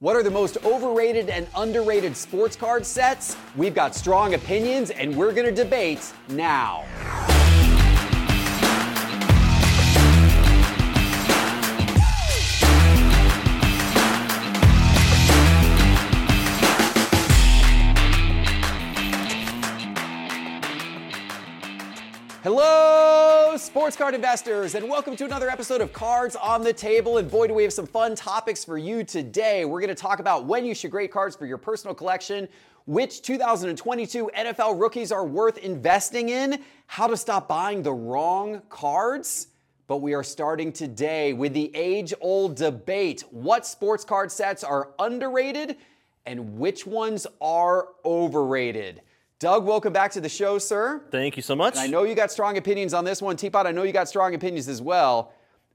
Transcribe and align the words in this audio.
What 0.00 0.14
are 0.14 0.22
the 0.22 0.30
most 0.30 0.58
overrated 0.62 1.30
and 1.30 1.46
underrated 1.56 2.18
sports 2.18 2.54
card 2.54 2.84
sets? 2.84 3.34
We've 3.56 3.74
got 3.74 3.94
strong 3.94 4.34
opinions 4.34 4.90
and 4.90 5.16
we're 5.16 5.32
going 5.32 5.46
to 5.46 5.64
debate 5.64 6.12
now. 6.28 6.84
Sports 23.76 23.94
card 23.94 24.14
investors, 24.14 24.74
and 24.74 24.88
welcome 24.88 25.14
to 25.14 25.26
another 25.26 25.50
episode 25.50 25.82
of 25.82 25.92
Cards 25.92 26.34
on 26.34 26.62
the 26.62 26.72
Table. 26.72 27.18
And 27.18 27.30
boy, 27.30 27.46
do 27.46 27.52
we 27.52 27.62
have 27.62 27.74
some 27.74 27.86
fun 27.86 28.14
topics 28.14 28.64
for 28.64 28.78
you 28.78 29.04
today. 29.04 29.66
We're 29.66 29.82
going 29.82 29.94
to 29.94 29.94
talk 29.94 30.18
about 30.18 30.46
when 30.46 30.64
you 30.64 30.74
should 30.74 30.90
grade 30.90 31.10
cards 31.10 31.36
for 31.36 31.44
your 31.44 31.58
personal 31.58 31.94
collection, 31.94 32.48
which 32.86 33.20
2022 33.20 34.30
NFL 34.34 34.80
rookies 34.80 35.12
are 35.12 35.26
worth 35.26 35.58
investing 35.58 36.30
in, 36.30 36.62
how 36.86 37.06
to 37.06 37.18
stop 37.18 37.48
buying 37.48 37.82
the 37.82 37.92
wrong 37.92 38.62
cards. 38.70 39.48
But 39.88 39.98
we 39.98 40.14
are 40.14 40.24
starting 40.24 40.72
today 40.72 41.34
with 41.34 41.52
the 41.52 41.70
age 41.76 42.14
old 42.22 42.54
debate 42.54 43.24
what 43.30 43.66
sports 43.66 44.06
card 44.06 44.32
sets 44.32 44.64
are 44.64 44.92
underrated 44.98 45.76
and 46.24 46.56
which 46.56 46.86
ones 46.86 47.26
are 47.42 47.88
overrated. 48.06 49.02
Doug, 49.38 49.66
welcome 49.66 49.92
back 49.92 50.10
to 50.12 50.20
the 50.20 50.30
show, 50.30 50.56
sir. 50.56 51.02
Thank 51.10 51.36
you 51.36 51.42
so 51.42 51.54
much. 51.54 51.74
And 51.74 51.80
I 51.82 51.86
know 51.88 52.04
you 52.04 52.14
got 52.14 52.32
strong 52.32 52.56
opinions 52.56 52.94
on 52.94 53.04
this 53.04 53.20
one. 53.20 53.36
Teapot, 53.36 53.66
I 53.66 53.70
know 53.70 53.82
you 53.82 53.92
got 53.92 54.08
strong 54.08 54.34
opinions 54.34 54.66
as 54.66 54.80
well. 54.80 55.32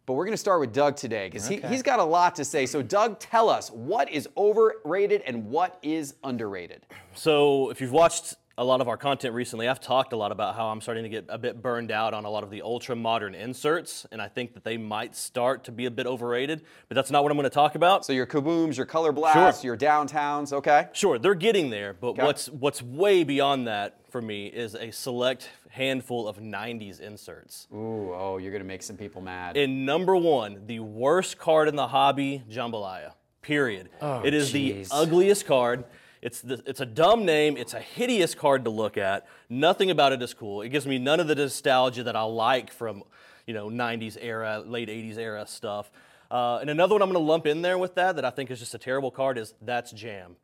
But 0.07 0.13
we're 0.13 0.25
going 0.25 0.33
to 0.33 0.37
start 0.37 0.59
with 0.61 0.73
Doug 0.73 0.95
today 0.95 1.27
because 1.29 1.45
Okay. 1.45 1.61
he, 1.61 1.67
he's 1.67 1.83
got 1.83 1.99
a 1.99 2.03
lot 2.03 2.35
to 2.37 2.43
say. 2.43 2.65
So, 2.65 2.81
Doug, 2.81 3.19
tell 3.19 3.49
us 3.49 3.69
what 3.69 4.09
is 4.09 4.27
overrated 4.35 5.21
and 5.27 5.45
what 5.45 5.77
is 5.83 6.15
underrated? 6.23 6.87
So, 7.13 7.69
if 7.69 7.79
you've 7.79 7.91
watched 7.91 8.33
a 8.61 8.63
lot 8.63 8.79
of 8.79 8.87
our 8.87 8.95
content 8.95 9.33
recently, 9.33 9.67
I've 9.67 9.79
talked 9.79 10.13
a 10.13 10.15
lot 10.15 10.31
about 10.31 10.55
how 10.55 10.67
I'm 10.67 10.81
starting 10.81 11.01
to 11.01 11.09
get 11.09 11.25
a 11.29 11.37
bit 11.39 11.63
burned 11.63 11.89
out 11.89 12.13
on 12.13 12.25
a 12.25 12.29
lot 12.29 12.43
of 12.43 12.51
the 12.51 12.61
ultra 12.61 12.95
modern 12.95 13.33
inserts, 13.33 14.05
and 14.11 14.21
I 14.21 14.27
think 14.27 14.53
that 14.53 14.63
they 14.63 14.77
might 14.77 15.15
start 15.15 15.63
to 15.63 15.71
be 15.71 15.87
a 15.87 15.91
bit 15.91 16.05
overrated, 16.05 16.61
but 16.87 16.93
that's 16.93 17.09
not 17.09 17.23
what 17.23 17.31
I'm 17.31 17.37
going 17.39 17.49
to 17.49 17.53
talk 17.53 17.73
about. 17.73 18.05
So, 18.05 18.13
your 18.13 18.27
kabooms, 18.27 18.77
your 18.77 18.85
color 18.85 19.11
blasts, 19.11 19.63
your 19.63 19.75
downtowns, 19.75 20.53
okay? 20.53 20.89
Sure, 20.93 21.17
they're 21.17 21.33
getting 21.33 21.71
there, 21.71 21.93
but 21.99 22.09
Okay. 22.09 22.23
what's 22.23 22.49
what's 22.49 22.83
way 22.83 23.23
beyond 23.23 23.65
that 23.67 23.97
for 24.11 24.21
me 24.21 24.45
is 24.45 24.75
a 24.75 24.91
select 24.91 25.49
handful 25.69 26.27
of 26.27 26.37
90s 26.37 26.99
inserts. 26.99 27.67
Ooh, 27.73 28.13
oh, 28.13 28.37
you're 28.37 28.51
going 28.51 28.61
to 28.61 28.67
make 28.67 28.83
some 28.83 28.95
people 28.95 29.21
mad. 29.21 29.57
In 29.57 29.85
number 29.85 30.15
one, 30.15 30.67
the 30.67 30.81
worst 30.81 31.39
card 31.39 31.67
in 31.67 31.75
the 31.75 31.87
hobby, 31.87 32.43
Jambalaya. 32.47 33.13
Period. 33.41 33.89
Oh, 34.01 34.21
it 34.23 34.35
is 34.35 34.53
jeez. 34.53 34.89
the 34.89 34.95
ugliest 34.95 35.47
card. 35.47 35.83
It's 36.21 36.41
the, 36.41 36.61
it's 36.67 36.79
a 36.79 36.85
dumb 36.85 37.25
name. 37.25 37.57
It's 37.57 37.73
a 37.73 37.79
hideous 37.79 38.35
card 38.35 38.65
to 38.65 38.69
look 38.69 38.97
at. 38.97 39.27
Nothing 39.49 39.89
about 39.89 40.13
it 40.13 40.21
is 40.21 40.33
cool. 40.33 40.61
It 40.61 40.69
gives 40.69 40.85
me 40.85 40.99
none 40.99 41.19
of 41.19 41.27
the 41.27 41.35
nostalgia 41.35 42.03
that 42.03 42.15
I 42.15 42.21
like 42.23 42.71
from, 42.71 43.03
you 43.47 43.53
know, 43.53 43.69
90s 43.69 44.17
era, 44.21 44.63
late 44.65 44.87
80s 44.87 45.17
era 45.17 45.47
stuff. 45.47 45.89
Uh, 46.29 46.59
and 46.61 46.69
another 46.69 46.93
one 46.93 47.01
I'm 47.01 47.09
going 47.11 47.21
to 47.21 47.27
lump 47.27 47.47
in 47.47 47.61
there 47.61 47.77
with 47.77 47.95
that 47.95 48.15
that 48.15 48.25
I 48.25 48.29
think 48.29 48.51
is 48.51 48.59
just 48.59 48.73
a 48.75 48.77
terrible 48.77 49.11
card 49.11 49.37
is 49.37 49.53
That's 49.61 49.91
Jam. 49.91 50.35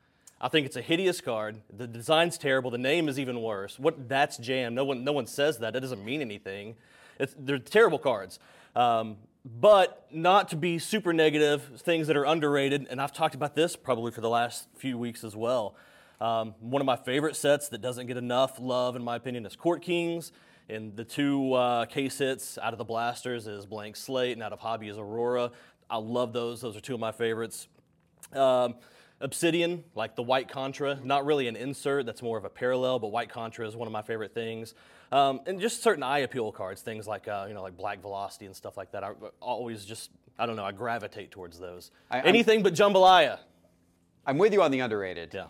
I 0.42 0.50
think 0.50 0.66
it's 0.66 0.76
a 0.76 0.82
hideous 0.82 1.22
card. 1.22 1.62
The 1.76 1.88
design's 1.88 2.38
terrible. 2.38 2.72
The 2.72 2.78
name 2.78 3.08
is 3.08 3.20
even 3.20 3.42
worse. 3.42 3.80
What 3.80 4.10
That's 4.10 4.38
Jam? 4.38 4.76
No 4.76 4.84
one 4.84 5.04
no 5.04 5.12
one 5.12 5.28
says 5.28 5.60
that. 5.60 5.74
That 5.74 5.80
doesn't 5.80 6.04
mean 6.04 6.22
anything. 6.22 6.76
It's, 7.20 7.34
they're 7.38 7.58
terrible 7.58 8.00
cards. 8.00 8.40
Um, 8.76 9.18
but 9.48 10.06
not 10.12 10.50
to 10.50 10.56
be 10.56 10.78
super 10.78 11.14
negative, 11.14 11.64
things 11.78 12.08
that 12.08 12.18
are 12.18 12.26
underrated, 12.26 12.88
and 12.90 13.02
I've 13.02 13.14
talked 13.14 13.34
about 13.34 13.56
this 13.56 13.76
probably 13.76 14.12
for 14.12 14.22
the 14.22 14.30
last 14.30 14.68
few 14.76 14.98
weeks 14.98 15.24
as 15.24 15.36
well. 15.36 15.76
Um, 16.20 16.56
one 16.60 16.82
of 16.82 16.86
my 16.86 16.96
favorite 16.98 17.36
sets 17.36 17.70
that 17.70 17.82
doesn't 17.82 18.08
get 18.08 18.18
enough 18.18 18.60
love, 18.60 18.96
in 18.96 19.04
my 19.04 19.16
opinion, 19.16 19.46
is 19.46 19.56
Court 19.56 19.82
Kings. 19.82 20.32
And 20.70 20.98
the 20.98 21.06
two 21.06 21.54
uh, 21.54 21.86
case 21.86 22.18
hits 22.18 22.58
out 22.58 22.74
of 22.74 22.78
the 22.78 22.84
blasters 22.84 23.48
is 23.48 23.66
Blank 23.66 23.96
Slate, 23.96 24.34
and 24.34 24.44
out 24.44 24.52
of 24.52 24.60
Hobby 24.60 24.90
is 24.90 24.98
Aurora. 24.98 25.52
I 25.90 25.98
love 25.98 26.34
those. 26.34 26.60
Those 26.60 26.76
are 26.76 26.82
two 26.82 26.96
of 26.96 27.00
my 27.00 27.14
favorites. 27.14 27.70
Um, 28.34 28.76
Obsidian, 29.22 29.86
like 29.96 30.16
the 30.18 30.24
white 30.24 30.50
contra, 30.50 31.00
not 31.04 31.26
really 31.26 31.48
an 31.48 31.56
insert, 31.56 32.06
that's 32.06 32.22
more 32.22 32.38
of 32.38 32.44
a 32.44 32.50
parallel, 32.50 33.00
but 33.00 33.08
white 33.08 33.30
contra 33.30 33.66
is 33.66 33.76
one 33.76 33.88
of 33.88 33.94
my 33.94 34.02
favorite 34.02 34.34
things. 34.34 34.74
Um, 35.12 35.40
and 35.46 35.60
just 35.62 35.82
certain 35.84 36.04
eye 36.04 36.20
appeal 36.20 36.52
cards, 36.52 36.82
things 36.82 37.08
like 37.08 37.28
uh, 37.28 37.46
you 37.48 37.54
know 37.54 37.62
like 37.62 37.78
Black 37.78 38.02
Velocity 38.02 38.46
and 38.46 38.56
stuff 38.56 38.76
like 38.78 38.92
that. 38.92 39.04
I 39.04 39.12
always 39.40 39.86
just 39.86 40.12
I 40.38 40.46
don't 40.46 40.56
know, 40.56 40.66
I 40.66 40.72
gravitate 40.72 41.32
towards 41.32 41.58
those. 41.60 41.92
I- 42.12 42.18
I'm- 42.18 42.28
Anything 42.28 42.62
but 42.64 42.74
jambalaya. 42.74 43.40
I'm 44.26 44.38
with 44.38 44.52
you 44.54 44.62
on 44.62 44.72
the 44.72 44.82
underrated. 44.82 45.34
Yeah. 45.34 45.48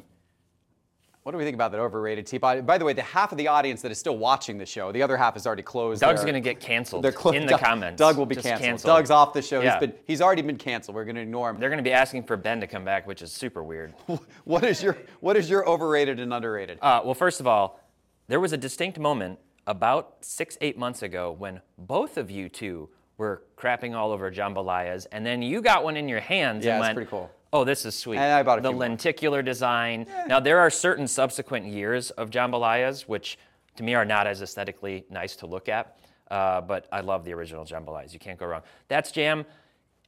What 1.23 1.31
do 1.33 1.39
we 1.39 1.43
think 1.43 1.55
about 1.55 1.71
that 1.73 1.81
overrated 1.81 2.25
Teapot? 2.25 2.65
By 2.65 2.77
the 2.77 2.85
way, 2.85 2.93
the 2.93 3.01
half 3.01 3.33
of 3.33 3.37
the 3.37 3.49
audience 3.49 3.81
that 3.81 3.91
is 3.91 3.97
still 3.99 4.17
watching 4.17 4.57
the 4.57 4.65
show, 4.65 4.93
the 4.93 5.01
other 5.03 5.17
half 5.17 5.35
is 5.35 5.45
already 5.45 5.61
closed. 5.63 5.99
Doug's 5.99 6.21
going 6.21 6.35
to 6.35 6.39
get 6.39 6.61
canceled 6.61 7.03
They're 7.03 7.11
clo- 7.11 7.33
in 7.33 7.45
the 7.45 7.51
Doug- 7.51 7.59
comments. 7.59 7.99
Doug 7.99 8.15
will 8.17 8.25
be 8.25 8.35
canceled. 8.35 8.61
canceled. 8.61 8.95
Doug's 8.95 9.11
off 9.11 9.33
the 9.33 9.41
show. 9.41 9.59
Yeah. 9.59 9.71
He's 9.73 9.79
been 9.89 9.93
he's 10.05 10.21
already 10.21 10.41
been 10.43 10.55
canceled. 10.57 10.95
We're 10.95 11.03
going 11.03 11.15
to 11.17 11.21
ignore 11.21 11.49
him. 11.49 11.59
They're 11.59 11.69
going 11.69 11.83
to 11.83 11.89
be 11.89 11.91
asking 11.91 12.23
for 12.23 12.37
Ben 12.37 12.61
to 12.61 12.67
come 12.67 12.85
back, 12.85 13.07
which 13.07 13.21
is 13.21 13.31
super 13.31 13.61
weird. 13.63 13.93
What 14.45 14.63
is 14.63 14.81
your 14.81 14.95
what 15.19 15.35
is 15.35 15.49
your 15.49 15.67
overrated 15.67 16.19
and 16.21 16.33
underrated? 16.33 16.79
Uh, 16.81 17.01
well, 17.03 17.13
first 17.15 17.41
of 17.41 17.47
all, 17.47 17.81
there 18.29 18.39
was 18.39 18.53
a 18.53 18.57
distinct 18.57 18.97
moment 18.97 19.37
about 19.67 20.15
six, 20.21 20.57
eight 20.61 20.77
months 20.77 21.03
ago 21.03 21.31
when 21.31 21.61
both 21.77 22.17
of 22.17 22.31
you 22.31 22.49
two 22.49 22.89
were 23.17 23.43
crapping 23.57 23.95
all 23.95 24.11
over 24.11 24.31
jambalayas, 24.31 25.05
and 25.11 25.25
then 25.25 25.41
you 25.41 25.61
got 25.61 25.83
one 25.83 25.97
in 25.97 26.07
your 26.07 26.19
hands 26.19 26.65
Yeah, 26.65 26.73
and 26.73 26.81
went, 26.81 26.95
pretty 26.95 27.09
cool. 27.09 27.29
"Oh, 27.51 27.63
this 27.63 27.85
is 27.85 27.95
sweet." 27.97 28.17
And 28.17 28.31
I 28.31 28.43
bought 28.43 28.59
a 28.59 28.61
the 28.61 28.69
few 28.69 28.75
more. 28.75 28.87
lenticular 28.87 29.41
design. 29.41 30.07
Now 30.27 30.39
there 30.39 30.59
are 30.59 30.69
certain 30.69 31.07
subsequent 31.07 31.65
years 31.67 32.11
of 32.11 32.29
jambalayas 32.29 33.01
which, 33.07 33.37
to 33.75 33.83
me, 33.83 33.93
are 33.95 34.05
not 34.05 34.25
as 34.27 34.41
aesthetically 34.41 35.05
nice 35.09 35.35
to 35.37 35.45
look 35.47 35.67
at. 35.69 35.97
Uh, 36.29 36.59
but 36.61 36.87
I 36.91 36.99
love 37.01 37.23
the 37.23 37.33
original 37.33 37.63
jambalayas. 37.65 38.11
You 38.13 38.19
can't 38.19 38.37
go 38.37 38.45
wrong. 38.47 38.61
That's 38.89 39.11
jam. 39.11 39.45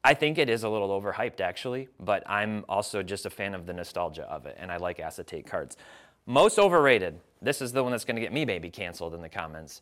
I 0.03 0.13
think 0.13 0.37
it 0.37 0.49
is 0.49 0.63
a 0.63 0.69
little 0.69 0.89
overhyped 0.89 1.41
actually, 1.41 1.87
but 1.99 2.23
I'm 2.29 2.63
also 2.69 3.03
just 3.03 3.25
a 3.25 3.29
fan 3.29 3.53
of 3.53 3.65
the 3.65 3.73
nostalgia 3.73 4.23
of 4.23 4.45
it, 4.45 4.55
and 4.59 4.71
I 4.71 4.77
like 4.77 4.99
acetate 4.99 5.45
cards. 5.47 5.75
Most 6.29 6.59
overrated, 6.59 7.19
this 7.41 7.59
is 7.59 7.71
the 7.71 7.81
one 7.81 7.91
that's 7.91 8.05
going 8.05 8.15
to 8.15 8.21
get 8.21 8.31
me 8.31 8.45
maybe 8.45 8.69
canceled 8.69 9.15
in 9.15 9.21
the 9.23 9.29
comments, 9.29 9.81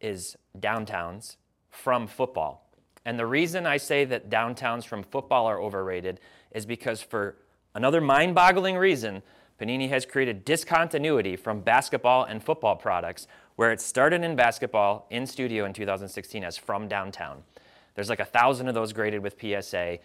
is 0.00 0.36
downtowns 0.58 1.36
from 1.70 2.08
football. 2.08 2.68
And 3.04 3.16
the 3.16 3.26
reason 3.26 3.64
I 3.64 3.76
say 3.76 4.04
that 4.06 4.28
downtowns 4.28 4.84
from 4.84 5.04
football 5.04 5.46
are 5.46 5.60
overrated 5.62 6.18
is 6.50 6.66
because 6.66 7.00
for 7.00 7.36
another 7.76 8.00
mind 8.00 8.34
boggling 8.34 8.76
reason, 8.76 9.22
Panini 9.60 9.88
has 9.88 10.04
created 10.04 10.44
discontinuity 10.44 11.36
from 11.36 11.60
basketball 11.60 12.24
and 12.24 12.42
football 12.42 12.74
products, 12.74 13.28
where 13.54 13.70
it 13.70 13.80
started 13.80 14.24
in 14.24 14.34
basketball 14.34 15.06
in 15.10 15.28
studio 15.28 15.64
in 15.64 15.72
2016 15.72 16.42
as 16.42 16.58
From 16.58 16.88
Downtown. 16.88 17.44
There's 17.94 18.10
like 18.10 18.18
a 18.18 18.24
thousand 18.24 18.66
of 18.66 18.74
those 18.74 18.92
graded 18.92 19.22
with 19.22 19.40
PSA. 19.40 20.00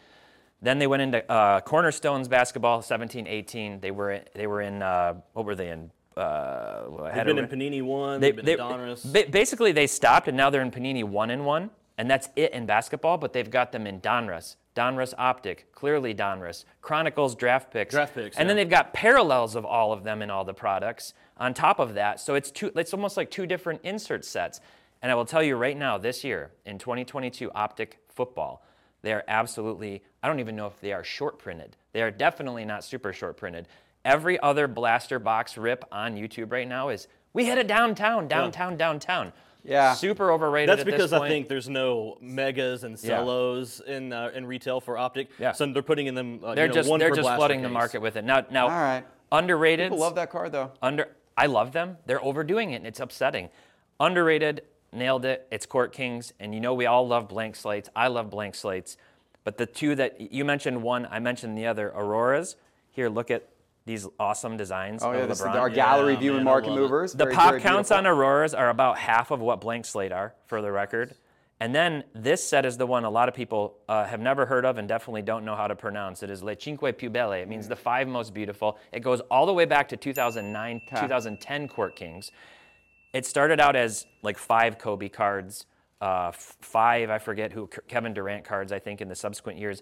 Then 0.62 0.78
they 0.80 0.88
went 0.88 1.02
into 1.02 1.32
uh, 1.32 1.62
Cornerstones 1.62 2.28
basketball, 2.28 2.82
17, 2.82 3.28
18. 3.28 3.80
They 3.80 3.92
were 3.92 4.22
they 4.36 4.46
were 4.48 4.62
in 4.62 4.82
uh, 4.82 5.16
what 5.34 5.46
were 5.46 5.56
they 5.56 5.70
in? 5.70 5.92
Uh, 6.18 7.12
They've 7.14 7.26
been 7.26 7.38
in 7.38 7.48
Panini 7.48 7.82
one, 7.82 8.20
they, 8.20 8.28
they've 8.32 8.36
been 8.38 8.46
they- 8.46 8.52
in 8.54 8.60
Donruss. 8.60 9.12
ba- 9.14 9.30
basically 9.32 9.72
they 9.72 9.88
stopped 9.88 10.28
and 10.28 10.36
now 10.36 10.50
they're 10.50 10.62
in 10.62 10.72
Panini 10.72 11.04
one 11.06 11.30
and 11.30 11.46
one, 11.46 11.70
and 11.98 12.12
that's 12.12 12.28
it 12.36 12.52
in 12.52 12.66
basketball. 12.66 13.18
But 13.18 13.32
they've 13.32 13.50
got 13.50 13.72
them 13.72 13.88
in 13.88 14.02
Donruss, 14.02 14.58
Donruss 14.76 15.14
Optic, 15.18 15.72
clearly 15.74 16.14
Donruss, 16.14 16.66
Chronicles 16.82 17.36
Draft 17.36 17.72
Picks, 17.72 17.94
Draft 17.96 18.16
Picks, 18.16 18.38
and 18.38 18.50
then 18.50 18.58
they've 18.58 18.70
got 18.70 18.92
parallels 18.94 19.56
of 19.56 19.64
all 19.66 19.94
of 19.94 20.04
them 20.04 20.22
in 20.22 20.30
all 20.30 20.44
the 20.44 20.54
products 20.54 21.14
on 21.38 21.54
top 21.54 21.80
of 21.80 21.94
that. 21.94 22.20
So 22.20 22.36
it's 22.36 22.52
two. 22.52 22.70
It's 22.76 22.94
almost 22.94 23.16
like 23.16 23.32
two 23.32 23.46
different 23.46 23.80
insert 23.86 24.26
sets. 24.26 24.60
And 25.02 25.10
I 25.10 25.16
will 25.16 25.24
tell 25.26 25.42
you 25.42 25.56
right 25.56 25.78
now, 25.78 25.98
this 25.98 26.26
year 26.26 26.52
in 26.66 26.78
2022 26.80 27.50
Optic 27.56 28.00
football, 28.10 28.62
they 29.02 29.14
are 29.14 29.24
absolutely. 29.28 30.04
I 30.22 30.28
don't 30.28 30.40
even 30.40 30.56
know 30.56 30.68
if 30.68 30.80
they 30.82 30.94
are 30.94 31.04
short 31.04 31.40
printed. 31.40 31.78
They 31.94 32.02
are 32.02 32.12
definitely 32.12 32.66
not 32.66 32.84
super 32.84 33.14
short 33.14 33.38
printed. 33.38 33.68
Every 34.06 34.40
other 34.40 34.68
blaster 34.68 35.20
box 35.20 35.58
rip 35.58 35.84
on 35.92 36.16
YouTube 36.16 36.52
right 36.52 36.68
now 36.68 36.90
is 36.90 37.08
we 37.34 37.46
hit 37.46 37.58
a 37.58 37.64
downtown, 37.64 38.28
downtown, 38.28 38.78
downtown. 38.78 39.34
Yeah. 39.64 39.94
Super 39.94 40.32
overrated. 40.32 40.70
That's 40.70 40.82
at 40.82 40.86
this 40.86 40.96
because 40.96 41.14
I 41.14 41.28
think 41.28 41.48
there's 41.50 41.68
no 41.70 42.18
megas 42.22 42.84
and 42.84 42.94
Yeah. 42.96 43.18
cellos 43.18 43.82
in 43.86 44.14
uh, 44.14 44.32
in 44.34 44.46
retail 44.46 44.80
for 44.80 44.98
optic. 44.98 45.30
Yeah. 45.38 45.52
So 45.52 45.66
they're 45.72 45.82
putting 45.84 46.08
in 46.08 46.16
them. 46.16 46.40
Uh, 46.44 46.56
they're 46.56 46.66
you 46.66 46.70
know, 46.70 46.74
just 46.76 46.90
one 46.90 47.00
they're 47.00 47.10
per 47.10 47.16
just 47.16 47.26
blaster 47.26 47.40
flooding 47.40 47.62
the 47.62 47.70
market 47.70 48.02
with 48.02 48.16
it. 48.16 48.24
Now 48.24 48.46
now 48.50 48.64
All 48.66 48.70
right. 48.72 49.04
underrated. 49.32 49.88
People 49.92 50.00
love 50.00 50.16
that 50.16 50.30
card 50.32 50.52
though. 50.54 50.72
Under 50.82 51.10
I 51.38 51.46
love 51.48 51.72
them. 51.74 51.98
They're 52.06 52.24
overdoing 52.24 52.72
it 52.72 52.78
and 52.78 52.88
it's 52.88 53.00
upsetting. 53.00 53.50
Underrated, 54.00 54.62
nailed 54.92 55.26
it. 55.26 55.48
It's 55.52 55.66
Court 55.66 55.92
Kings, 55.94 56.34
and 56.40 56.54
you 56.54 56.60
know 56.62 56.74
we 56.74 56.86
all 56.86 57.08
love 57.08 57.28
blank 57.28 57.56
slates. 57.56 57.90
I 57.96 58.08
love 58.08 58.30
blank 58.30 58.56
slates. 58.56 58.98
But 59.44 59.58
the 59.58 59.66
two 59.66 59.96
that 59.96 60.32
you 60.34 60.46
mentioned 60.46 60.82
one, 60.84 61.08
I 61.10 61.20
mentioned 61.20 61.58
the 61.58 61.66
other, 61.68 61.90
Auroras. 61.90 62.56
Here, 62.92 63.10
look 63.10 63.32
at 63.32 63.50
these 63.86 64.08
awesome 64.20 64.58
designs. 64.58 65.02
Oh 65.04 65.12
yeah, 65.12 65.26
this 65.26 65.40
is 65.40 65.46
our 65.46 65.70
gallery 65.70 66.14
Yeah, 66.14 66.20
view 66.20 66.36
and 66.36 66.44
man, 66.44 66.48
I 66.48 66.52
market 66.52 66.70
love 66.72 66.80
movers. 66.80 67.14
The 67.14 67.24
Very, 67.26 67.36
pop 67.36 67.50
very 67.52 67.62
counts 67.62 67.90
beautiful. 67.90 68.08
on 68.08 68.18
Auroras 68.18 68.54
are 68.54 68.70
about 68.70 68.98
half 68.98 69.32
of 69.32 69.40
what 69.40 69.62
blank 69.62 69.86
slate 69.86 70.12
are, 70.12 70.36
for 70.46 70.62
the 70.62 70.72
record. 70.72 71.16
And 71.62 71.76
then 71.76 72.06
this 72.14 72.42
set 72.48 72.66
is 72.66 72.78
the 72.78 72.86
one 72.86 73.04
a 73.04 73.10
lot 73.10 73.28
of 73.28 73.36
people 73.36 73.76
uh, 73.90 74.06
have 74.06 74.22
never 74.22 74.46
heard 74.46 74.64
of 74.64 74.78
and 74.78 74.88
definitely 74.88 75.24
don't 75.24 75.44
know 75.44 75.56
how 75.56 75.68
to 75.68 75.76
pronounce. 75.76 76.24
It 76.24 76.30
is 76.30 76.42
Le 76.42 76.56
Cinque 76.60 76.80
Più 76.98 77.12
Belle. 77.12 77.34
It 77.34 77.50
means 77.50 77.68
the 77.68 77.76
five 77.76 78.08
most 78.08 78.34
beautiful. 78.34 78.78
It 78.94 79.02
goes 79.02 79.20
all 79.32 79.46
the 79.46 79.54
way 79.54 79.66
back 79.66 79.90
to 79.90 79.98
2009, 79.98 80.82
2010 80.90 81.68
Court 81.68 81.96
Kings. 81.98 82.32
It 83.14 83.26
started 83.26 83.60
out 83.60 83.76
as 83.76 84.06
like 84.22 84.38
five 84.38 84.78
Kobe 84.78 85.10
cards, 85.10 85.66
uh, 86.02 86.32
five, 86.32 87.10
I 87.10 87.18
forget 87.18 87.52
who, 87.54 87.68
Kevin 87.88 88.14
Durant 88.14 88.46
cards, 88.46 88.72
I 88.72 88.80
think, 88.80 89.02
in 89.02 89.08
the 89.08 89.16
subsequent 89.16 89.58
years. 89.58 89.82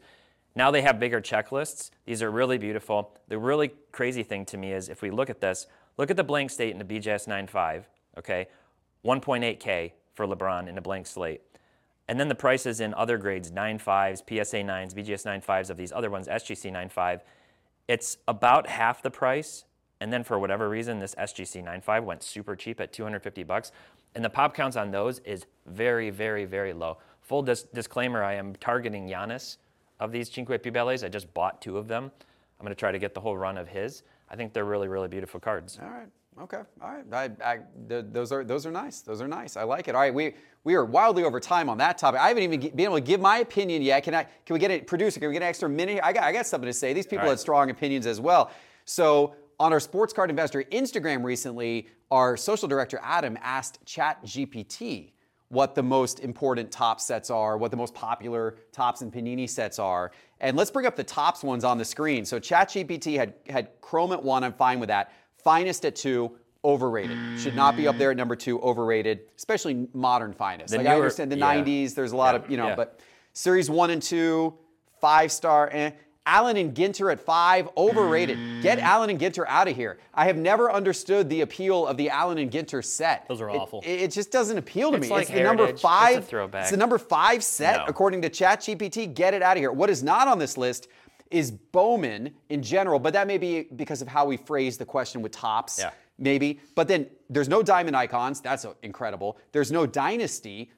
Now 0.55 0.71
they 0.71 0.81
have 0.81 0.99
bigger 0.99 1.21
checklists. 1.21 1.91
These 2.05 2.23
are 2.23 2.31
really 2.31 2.57
beautiful. 2.57 3.15
The 3.27 3.37
really 3.37 3.71
crazy 3.91 4.23
thing 4.23 4.45
to 4.45 4.57
me 4.57 4.71
is 4.71 4.89
if 4.89 5.01
we 5.01 5.11
look 5.11 5.29
at 5.29 5.41
this, 5.41 5.67
look 5.97 6.09
at 6.09 6.17
the 6.17 6.23
blank 6.23 6.49
slate 6.49 6.71
in 6.71 6.79
the 6.79 6.85
BGS 6.85 7.27
9.5, 7.27 7.83
okay? 8.17 8.47
1.8K 9.05 9.91
for 10.15 10.25
LeBron 10.25 10.67
in 10.67 10.77
a 10.77 10.81
blank 10.81 11.05
slate. 11.05 11.41
And 12.07 12.19
then 12.19 12.29
the 12.29 12.35
prices 12.35 12.79
in 12.79 12.93
other 12.93 13.17
grades, 13.17 13.51
9.5s, 13.51 14.19
PSA 14.19 14.57
9s, 14.57 14.95
BGS 14.95 15.43
9.5s 15.43 15.69
of 15.69 15.77
these 15.77 15.91
other 15.91 16.09
ones, 16.09 16.27
SGC 16.27 16.71
9.5, 16.71 17.21
it's 17.87 18.17
about 18.27 18.67
half 18.67 19.01
the 19.01 19.11
price. 19.11 19.65
And 19.99 20.13
then 20.13 20.23
for 20.23 20.37
whatever 20.37 20.69
reason, 20.69 20.99
this 20.99 21.15
SGC 21.15 21.63
9.5 21.65 22.03
went 22.03 22.23
super 22.23 22.55
cheap 22.55 22.79
at 22.79 22.93
250 22.93 23.43
bucks. 23.43 23.71
And 24.15 24.23
the 24.23 24.29
pop 24.29 24.53
counts 24.53 24.75
on 24.75 24.91
those 24.91 25.19
is 25.19 25.45
very, 25.65 26.09
very, 26.09 26.45
very 26.45 26.73
low. 26.73 26.97
Full 27.21 27.41
dis- 27.41 27.63
disclaimer, 27.63 28.23
I 28.23 28.35
am 28.35 28.55
targeting 28.55 29.07
Giannis 29.07 29.57
of 29.99 30.11
these 30.11 30.31
Cinque 30.31 30.61
Più 30.61 31.03
I 31.03 31.09
just 31.09 31.33
bought 31.33 31.61
two 31.61 31.77
of 31.77 31.87
them. 31.87 32.11
I'm 32.59 32.63
going 32.63 32.75
to 32.75 32.79
try 32.79 32.91
to 32.91 32.99
get 32.99 33.13
the 33.13 33.19
whole 33.19 33.37
run 33.37 33.57
of 33.57 33.67
his. 33.67 34.03
I 34.29 34.35
think 34.35 34.53
they're 34.53 34.65
really, 34.65 34.87
really 34.87 35.07
beautiful 35.07 35.39
cards. 35.39 35.79
All 35.81 35.89
right. 35.89 36.07
Okay. 36.41 36.61
All 36.81 36.91
right. 36.91 37.05
I, 37.43 37.51
I, 37.53 37.59
th- 37.89 38.05
those 38.11 38.31
are 38.31 38.43
those 38.43 38.65
are 38.65 38.71
nice. 38.71 39.01
Those 39.01 39.21
are 39.21 39.27
nice. 39.27 39.57
I 39.57 39.63
like 39.63 39.87
it. 39.87 39.95
All 39.95 40.01
right. 40.01 40.13
We 40.13 40.35
we 40.63 40.75
are 40.75 40.85
wildly 40.85 41.23
over 41.23 41.39
time 41.39 41.67
on 41.69 41.79
that 41.79 41.97
topic. 41.97 42.19
I 42.19 42.27
haven't 42.27 42.43
even 42.43 42.59
been 42.59 42.79
able 42.81 42.95
to 42.95 43.01
give 43.01 43.19
my 43.19 43.39
opinion 43.39 43.81
yet. 43.81 44.03
Can 44.03 44.13
I? 44.13 44.23
Can 44.45 44.53
we 44.53 44.59
get 44.59 44.69
a 44.69 44.81
producer? 44.81 45.19
Can 45.19 45.29
we 45.29 45.33
get 45.33 45.41
an 45.41 45.49
extra 45.49 45.67
minute? 45.67 45.99
I 46.03 46.13
got 46.13 46.23
I 46.23 46.31
got 46.31 46.45
something 46.45 46.67
to 46.67 46.73
say. 46.73 46.93
These 46.93 47.07
people 47.07 47.23
right. 47.23 47.29
had 47.29 47.39
strong 47.39 47.71
opinions 47.71 48.05
as 48.05 48.21
well. 48.21 48.51
So 48.85 49.35
on 49.59 49.73
our 49.73 49.79
Sports 49.79 50.13
Card 50.13 50.29
Investor 50.29 50.63
Instagram 50.71 51.23
recently, 51.23 51.87
our 52.11 52.37
social 52.37 52.67
director 52.67 52.99
Adam 53.03 53.37
asked 53.41 53.83
ChatGPT 53.85 55.11
what 55.49 55.75
the 55.75 55.83
most 55.83 56.19
important 56.19 56.71
top 56.71 56.99
sets 56.99 57.29
are, 57.29 57.57
what 57.57 57.71
the 57.71 57.77
most 57.77 57.93
popular 57.93 58.57
Topps 58.71 59.01
and 59.01 59.11
panini 59.11 59.49
sets 59.49 59.79
are. 59.79 60.11
And 60.41 60.57
let's 60.57 60.69
bring 60.69 60.85
up 60.85 60.95
the 60.95 61.03
Topps 61.03 61.43
ones 61.43 61.63
on 61.63 61.77
the 61.77 61.85
screen. 61.85 62.25
So 62.25 62.39
ChatGPT 62.39 63.17
had 63.17 63.33
had 63.49 63.69
Chrome 63.81 64.11
at 64.11 64.21
one. 64.21 64.43
I'm 64.43 64.53
fine 64.53 64.79
with 64.79 64.89
that. 64.89 65.11
Finest 65.43 65.85
at 65.85 65.95
two, 65.95 66.37
overrated. 66.63 67.17
Should 67.39 67.55
not 67.55 67.77
be 67.77 67.87
up 67.87 67.97
there 67.97 68.11
at 68.11 68.17
number 68.17 68.35
two, 68.35 68.59
overrated, 68.61 69.21
especially 69.37 69.87
modern 69.93 70.33
finest. 70.33 70.71
The 70.71 70.79
like 70.79 70.87
I 70.87 70.95
understand 70.95 71.31
the 71.31 71.37
yeah. 71.37 71.63
90s, 71.63 71.95
there's 71.95 72.11
a 72.11 72.17
lot 72.17 72.35
Yeah, 72.35 72.41
of, 72.43 72.51
you 72.51 72.57
know, 72.57 72.67
yeah. 72.67 72.75
but 72.75 72.99
series 73.33 73.69
one 73.69 73.89
and 73.89 74.01
two, 74.01 74.53
five 74.99 75.31
star, 75.31 75.69
eh. 75.71 75.91
Allen 76.27 76.57
and 76.57 76.75
Ginter 76.75 77.11
at 77.11 77.19
five, 77.21 77.69
overrated. 77.77 78.37
Hmm. 78.37 78.61
Get 78.61 78.79
Allen 78.79 79.09
and 79.09 79.17
Ginter 79.19 79.45
out 79.47 79.67
of 79.69 79.75
here. 79.75 79.97
I 80.13 80.25
have 80.25 80.35
never 80.37 80.69
understood 80.71 81.29
the 81.29 81.41
appeal 81.41 81.87
of 81.87 81.95
the 81.95 82.09
Allen 82.09 82.37
and 82.37 82.51
Ginter 82.51 82.83
set. 82.83 83.25
Those 83.29 83.39
are 83.41 83.49
It- 83.49 83.55
awful. 83.55 83.81
It, 83.85 84.01
it 84.01 84.11
just 84.11 84.29
doesn't 84.29 84.57
appeal 84.57 84.91
to 84.91 84.97
It's 84.97 85.05
me. 85.07 85.09
like 85.09 85.21
it's 85.23 85.31
the 85.31 85.41
number 85.41 85.63
Heritage. 85.63 85.75
It's 85.75 85.83
a 85.83 85.87
five. 85.87 86.25
throwback. 86.27 86.61
It's 86.63 86.71
the 86.71 86.77
number 86.77 86.97
five 86.97 87.43
set 87.43 87.77
No. 87.77 87.85
according 87.87 88.21
to 88.23 88.29
ChatGPT. 88.29 89.13
Get 89.13 89.33
it 89.33 89.41
out 89.41 89.55
of 89.55 89.61
here. 89.61 89.71
What 89.71 89.89
is 89.89 90.03
not 90.03 90.27
on 90.27 90.37
this 90.37 90.57
list 90.57 90.89
is 91.31 91.49
Bowman 91.51 92.33
in 92.49 92.61
general, 92.61 92.99
but 92.99 93.13
that 93.13 93.25
may 93.27 93.37
be 93.37 93.63
because 93.75 94.01
of 94.01 94.07
how 94.09 94.25
we 94.25 94.35
phrase 94.37 94.77
the 94.77 94.85
question 94.85 95.21
with 95.21 95.31
Topps. 95.31 95.79
Yeah. 95.79 95.91
Maybe. 96.19 96.59
But 96.73 96.87
then 96.87 97.07
there's 97.29 97.47
no 97.47 97.61
diamond 97.61 97.95
icons. 97.95 98.41
That's 98.41 98.65
incredible. 98.81 99.37
There's 99.51 99.71
no 99.71 99.85
dynasty. 99.85 100.71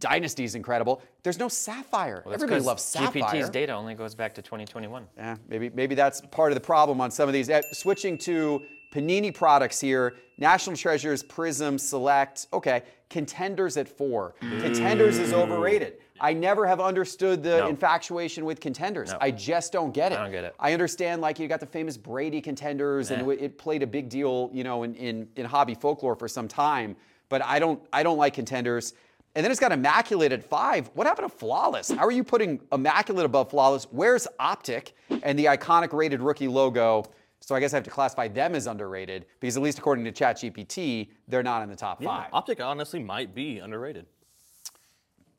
Dynasty 0.00 0.44
is 0.44 0.54
incredible. 0.54 1.02
There's 1.22 1.38
no 1.38 1.48
sapphire. 1.48 2.22
That's 2.24 2.42
Everybody 2.42 2.62
loves 2.64 2.82
sapphire. 2.84 3.22
GPT's 3.22 3.50
data 3.50 3.72
only 3.72 3.94
goes 3.94 4.14
back 4.14 4.34
to 4.34 4.42
2021. 4.42 5.06
Yeah, 5.16 5.36
maybe 5.48 5.70
maybe 5.70 5.94
that's 5.94 6.20
part 6.30 6.52
of 6.52 6.56
the 6.56 6.60
problem 6.64 7.00
on 7.00 7.10
some 7.10 7.28
of 7.28 7.32
these. 7.32 7.50
Eh, 7.50 7.60
Switching 7.72 8.16
to 8.18 8.62
Panini 8.94 9.34
products 9.34 9.80
here, 9.80 10.14
National 10.38 10.76
Treasures, 10.76 11.22
Prism, 11.22 11.78
Select. 11.78 12.46
Okay, 12.52 12.82
Contenders 13.10 13.76
at 13.76 13.88
four. 13.88 14.34
Contenders 14.40 15.18
is 15.18 15.32
overrated. 15.32 15.94
I 16.20 16.32
never 16.32 16.66
have 16.66 16.80
understood 16.80 17.42
the 17.42 17.58
No. 17.58 17.68
infatuation 17.68 18.44
with 18.44 18.60
Contenders. 18.60 19.12
No. 19.12 19.18
I 19.20 19.30
just 19.30 19.72
don't 19.72 19.92
get 19.92 20.10
it. 20.12 20.18
I 20.18 20.22
don't 20.22 20.32
get 20.32 20.44
it. 20.44 20.54
I 20.58 20.72
understand 20.72 21.20
like 21.20 21.38
you 21.38 21.46
got 21.48 21.60
the 21.60 21.66
famous 21.66 21.96
Brady 21.96 22.40
Contenders, 22.40 23.10
and 23.10 23.30
it 23.32 23.58
played 23.58 23.82
a 23.82 23.86
big 23.86 24.08
deal, 24.08 24.50
you 24.52 24.64
know, 24.64 24.82
in, 24.84 24.94
in 24.94 25.28
in 25.36 25.44
hobby 25.44 25.74
folklore 25.74 26.14
for 26.16 26.28
some 26.28 26.48
time. 26.48 26.96
But 27.28 27.42
I 27.44 27.58
don't 27.58 27.80
I 27.92 28.02
don't 28.02 28.16
like 28.18 28.34
Contenders. 28.34 28.94
And 29.38 29.44
then 29.44 29.52
it's 29.52 29.60
got 29.60 29.70
immaculate 29.70 30.32
at 30.32 30.42
five. 30.42 30.90
What 30.94 31.06
happened 31.06 31.30
to 31.30 31.38
flawless? 31.38 31.92
How 31.92 32.04
are 32.04 32.10
you 32.10 32.24
putting 32.24 32.60
immaculate 32.72 33.24
above 33.24 33.50
flawless? 33.50 33.84
Where's 33.92 34.26
optic 34.40 34.96
and 35.22 35.38
the 35.38 35.44
iconic 35.44 35.92
rated 35.92 36.20
rookie 36.20 36.48
logo? 36.48 37.04
So 37.38 37.54
I 37.54 37.60
guess 37.60 37.72
I 37.72 37.76
have 37.76 37.84
to 37.84 37.90
classify 37.90 38.26
them 38.26 38.56
as 38.56 38.66
underrated 38.66 39.26
because 39.38 39.56
at 39.56 39.62
least 39.62 39.78
according 39.78 40.06
to 40.06 40.10
ChatGPT, 40.10 41.10
they're 41.28 41.44
not 41.44 41.62
in 41.62 41.68
the 41.68 41.76
top 41.76 42.02
Yeah, 42.02 42.08
five. 42.08 42.30
Optic 42.32 42.60
honestly 42.60 42.98
might 42.98 43.32
be 43.32 43.60
underrated. 43.60 44.06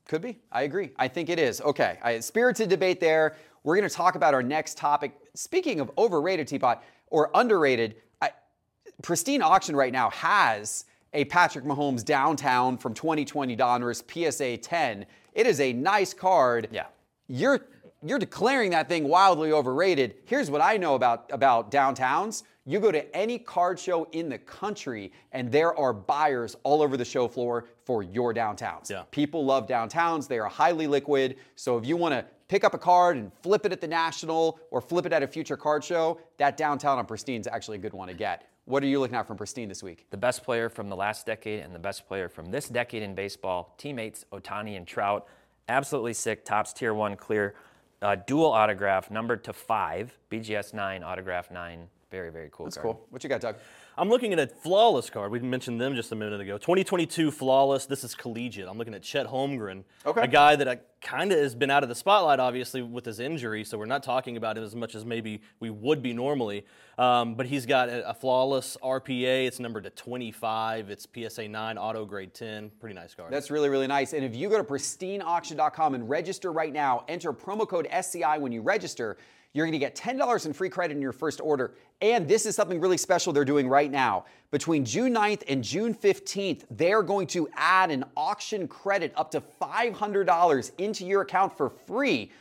Could 0.07 0.21
be. 0.21 0.39
I 0.49 0.61
agree. 0.61 0.91
I 0.95 1.09
think 1.09 1.27
it 1.27 1.37
is. 1.37 1.59
Okay. 1.59 1.99
I, 2.01 2.21
spirited 2.21 2.69
debate 2.69 3.01
there. 3.01 3.35
We're 3.65 3.75
going 3.75 3.89
to 3.89 3.93
talk 3.93 4.15
about 4.15 4.33
our 4.33 4.41
next 4.41 4.77
topic. 4.77 5.11
Speaking 5.35 5.81
of 5.81 5.91
overrated 5.97 6.47
teapot 6.47 6.85
or 7.07 7.31
underrated, 7.33 7.97
I, 8.21 8.31
Pristine 9.01 9.41
Auction 9.41 9.75
right 9.75 9.91
now 9.91 10.09
has 10.11 10.85
a 11.13 11.25
Patrick 11.25 11.65
Mahomes 11.65 12.03
downtown 12.03 12.77
from 12.77 12.93
2020 12.93 13.55
Donruss 13.55 14.03
PSA 14.07 14.57
10. 14.57 15.05
It 15.33 15.47
is 15.47 15.59
a 15.59 15.73
nice 15.73 16.13
card. 16.13 16.67
Yeah. 16.71 16.85
You're 17.27 17.61
you're 18.01 18.19
declaring 18.19 18.71
that 18.71 18.87
thing 18.87 19.09
wildly 19.09 19.51
overrated. 19.51 20.15
Here's 20.23 20.49
what 20.49 20.61
I 20.61 20.77
know 20.77 20.95
about 20.95 21.29
about 21.31 21.71
downtowns. 21.71 22.43
You 22.65 22.79
go 22.79 22.91
to 22.91 23.15
any 23.15 23.39
card 23.39 23.79
show 23.79 24.07
in 24.11 24.29
the 24.29 24.37
country, 24.37 25.11
and 25.31 25.51
there 25.51 25.75
are 25.77 25.91
buyers 25.91 26.55
all 26.63 26.81
over 26.83 26.97
the 26.97 27.05
show 27.05 27.27
floor 27.27 27.65
for 27.83 28.03
your 28.03 28.33
downtowns. 28.33 28.91
Yeah. 28.91 29.03
People 29.09 29.43
love 29.43 29.67
downtowns. 29.67 30.27
They 30.27 30.37
are 30.37 30.47
highly 30.47 30.85
liquid. 30.85 31.37
So 31.55 31.77
if 31.77 31.85
you 31.85 31.97
want 31.97 32.13
to 32.13 32.25
pick 32.47 32.63
up 32.63 32.73
a 32.73 32.77
card 32.77 33.17
and 33.17 33.31
flip 33.41 33.65
it 33.65 33.71
at 33.71 33.81
the 33.81 33.87
National 33.87 34.59
or 34.69 34.81
flip 34.81 35.05
it 35.05 35.13
at 35.13 35.23
a 35.23 35.27
future 35.27 35.57
card 35.57 35.83
show, 35.83 36.19
that 36.37 36.57
downtown 36.57 36.99
on 36.99 37.05
Pristine 37.05 37.41
is 37.41 37.47
actually 37.47 37.77
a 37.77 37.81
good 37.81 37.93
one 37.93 38.07
to 38.07 38.13
get. 38.13 38.48
What 38.69 38.83
are 38.83 38.85
you 38.85 38.99
looking 38.99 39.15
at 39.15 39.25
from 39.25 39.35
Pristine 39.35 39.67
this 39.67 39.81
week? 39.81 40.05
The 40.11 40.17
best 40.17 40.43
player 40.43 40.69
from 40.69 40.89
the 40.89 40.95
last 40.95 41.25
decade 41.25 41.61
and 41.61 41.73
the 41.73 41.79
best 41.79 42.07
player 42.07 42.29
from 42.29 42.51
this 42.51 42.69
decade 42.69 43.01
in 43.01 43.15
baseball, 43.15 43.73
teammates 43.79 44.25
Ohtani 44.31 44.77
and 44.77 44.85
Trout. 44.85 45.25
Absolutely 45.67 46.13
sick, 46.13 46.45
Topps 46.45 46.71
tier 46.71 46.93
one 46.93 47.15
clear. 47.15 47.55
Uh, 47.99 48.15
dual 48.27 48.51
autograph, 48.51 49.09
numbered 49.09 49.43
to 49.45 49.53
five, 49.53 50.15
BGS 50.29 50.75
9, 50.75 51.01
autograph 51.01 51.49
9. 51.49 51.87
Very, 52.11 52.29
very 52.29 52.49
cool 52.51 52.67
That's 52.67 52.75
card. 52.75 52.83
cool. 52.83 53.07
What 53.09 53.23
you 53.23 53.29
got, 53.29 53.41
Doug? 53.41 53.55
I'm 53.99 54.07
looking 54.07 54.31
at 54.31 54.39
a 54.39 54.47
flawless 54.47 55.09
card. 55.09 55.29
We 55.29 55.39
mentioned 55.39 55.81
them 55.81 55.93
just 55.93 56.13
a 56.13 56.15
minute 56.15 56.39
ago. 56.39 56.57
2022 56.57 57.31
flawless. 57.31 57.85
This 57.85 58.05
is 58.05 58.15
collegiate. 58.15 58.69
I'm 58.69 58.77
looking 58.77 58.93
at 58.93 59.03
Chet 59.03 59.27
Holmgren, 59.27 59.83
Okay. 60.05 60.21
a 60.21 60.27
guy 60.27 60.55
that 60.55 60.85
kind 61.01 61.33
of 61.33 61.37
has 61.39 61.53
been 61.53 61.69
out 61.69 61.83
of 61.83 61.89
the 61.89 61.95
spotlight, 61.95 62.39
obviously, 62.39 62.81
with 62.81 63.03
his 63.03 63.19
injury. 63.19 63.65
So 63.65 63.77
we're 63.77 63.87
not 63.87 64.01
talking 64.01 64.37
about 64.37 64.57
him 64.57 64.63
as 64.63 64.73
much 64.73 64.95
as 64.95 65.03
maybe 65.03 65.41
we 65.59 65.69
would 65.69 66.01
be 66.01 66.13
normally. 66.13 66.65
Um, 66.97 67.35
but 67.35 67.45
he's 67.45 67.65
got 67.65 67.89
a, 67.89 68.09
a 68.09 68.13
flawless 68.13 68.77
RPA. 68.81 69.45
It's 69.47 69.59
numbered 69.59 69.83
to 69.83 69.89
25. 69.89 70.89
It's 70.89 71.05
PSA 71.13 71.49
9, 71.49 71.77
auto 71.77 72.05
grade 72.05 72.33
10. 72.33 72.71
Pretty 72.79 72.95
nice 72.95 73.13
card. 73.13 73.33
That's 73.33 73.51
really, 73.51 73.67
really 73.67 73.87
nice. 73.87 74.13
And 74.13 74.23
if 74.23 74.33
you 74.33 74.47
go 74.49 74.57
to 74.57 74.63
pristineauction.com 74.63 75.95
and 75.95 76.09
register 76.09 76.53
right 76.53 76.71
now, 76.71 77.03
enter 77.09 77.33
promo 77.33 77.67
code 77.67 77.87
SCI 77.89 78.37
when 78.37 78.53
you 78.53 78.61
register, 78.61 79.17
you're 79.53 79.65
going 79.65 79.73
to 79.73 79.79
get 79.79 79.95
$10 79.95 80.45
in 80.45 80.53
free 80.53 80.69
credit 80.69 80.95
in 80.95 81.01
your 81.01 81.11
first 81.11 81.41
order. 81.41 81.73
And 82.01 82.27
this 82.27 82.45
is 82.45 82.55
something 82.55 82.79
really 82.79 82.97
special 82.97 83.33
they're 83.33 83.45
doing 83.45 83.67
right 83.67 83.89
now. 83.89 84.25
Between 84.51 84.85
June 84.85 85.13
9th 85.13 85.43
and 85.47 85.63
June 85.63 85.93
15th, 85.93 86.65
they're 86.69 87.01
going 87.01 87.27
to 87.27 87.49
add 87.55 87.89
an 87.89 88.05
auction 88.15 88.67
credit 88.67 89.11
up 89.15 89.31
to 89.31 89.41
$500 89.61 90.71
into 90.77 91.05
your 91.05 91.21
account 91.21 91.57
for 91.57 91.69
free. 91.69 92.31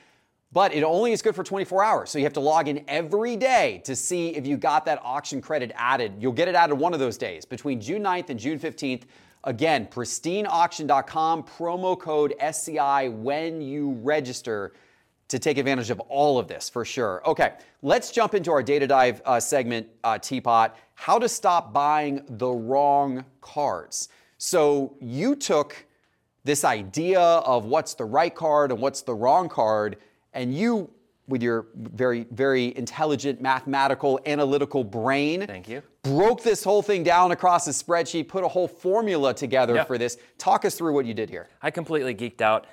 But 0.53 0.73
it 0.75 0.83
only 0.83 1.13
is 1.13 1.21
good 1.21 1.35
for 1.35 1.45
24 1.45 1.85
hours. 1.85 2.11
So 2.11 2.19
you 2.19 2.25
have 2.25 2.33
to 2.35 2.41
log 2.41 2.69
in 2.69 2.85
every 2.89 3.37
day 3.37 3.83
to 3.85 3.95
see 3.95 4.31
if 4.31 4.47
you 4.47 4.57
got 4.57 4.85
that 4.87 5.01
auction 5.03 5.41
credit 5.41 5.73
added. 5.77 6.15
You'll 6.19 6.33
get 6.33 6.49
it 6.49 6.55
added 6.55 6.75
one 6.75 6.95
of 6.95 7.01
those 7.01 7.19
days 7.19 7.45
between 7.45 7.81
June 7.81 8.03
9th 8.03 8.31
and 8.31 8.41
June 8.41 8.59
15th. 8.59 9.03
Again, 9.45 9.87
pristineauction.com, 9.87 11.43
promo 11.45 11.99
code 11.99 12.35
SCI 12.41 13.09
when 13.09 13.61
you 13.61 13.93
register 14.03 14.73
to 15.29 15.39
take 15.39 15.59
advantage 15.59 15.91
of 15.91 16.01
all 16.01 16.39
of 16.39 16.49
this 16.49 16.69
for 16.69 16.85
sure. 16.85 17.23
Okay, 17.27 17.53
let's 17.83 18.11
jump 18.11 18.35
into 18.35 18.51
our 18.51 18.63
data 18.63 18.87
dive 18.87 19.21
uh, 19.25 19.39
segment, 19.39 19.87
uh, 20.05 20.19
Teapot. 20.19 20.75
How 20.95 21.19
to 21.19 21.29
stop 21.29 21.73
buying 21.73 22.25
the 22.29 22.49
wrong 22.49 23.25
cards. 23.41 24.09
So 24.39 24.97
you 25.01 25.37
took 25.37 25.85
this 26.45 26.65
idea 26.65 27.21
of 27.21 27.67
what's 27.67 27.95
the 27.95 28.05
right 28.05 28.35
card 28.35 28.73
and 28.73 28.81
what's 28.81 29.03
the 29.03 29.15
wrong 29.15 29.49
card, 29.49 29.97
and 30.33 30.55
you 30.55 30.91
with 31.27 31.43
your 31.43 31.67
very, 31.75 32.27
very 32.31 32.75
intelligent, 32.79 33.39
mathematical, 33.39 34.19
analytical 34.25 34.83
brain. 34.83 35.47
Thank 35.47 35.69
you. 35.69 35.83
Broke 36.03 36.43
this 36.43 36.65
whole 36.65 36.81
thing 36.81 37.03
down 37.03 37.33
across 37.33 37.67
a 37.69 37.71
spreadsheet, 37.71 38.29
put 38.29 38.45
a 38.45 38.49
whole 38.49 38.67
formula 38.67 39.35
together 39.35 39.75
Yeah. 39.75 39.85
for 39.85 39.99
this. 39.99 40.17
Talk 40.39 40.65
us 40.65 40.75
through 40.75 40.95
what 40.95 41.05
you 41.05 41.13
did 41.13 41.29
here. 41.29 41.49
I 41.61 41.71
completely 41.71 42.15
geeked 42.15 42.41
out. 42.41 42.65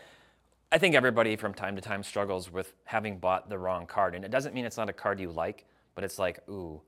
I 0.76 0.78
think 0.78 0.94
everybody 0.94 1.38
from 1.38 1.54
time 1.54 1.78
to 1.78 1.82
time 1.82 2.04
struggles 2.04 2.52
with 2.52 2.74
having 2.84 3.18
bought 3.18 3.48
the 3.48 3.58
wrong 3.58 3.86
card. 3.86 4.14
And 4.14 4.26
it 4.26 4.30
doesn't 4.30 4.54
mean 4.54 4.66
it's 4.66 4.76
not 4.76 4.90
a 4.90 4.94
card 4.94 5.22
you 5.22 5.32
like, 5.32 5.64
but 5.96 6.04
it's 6.04 6.20
like, 6.20 6.42
ooh, 6.50 6.82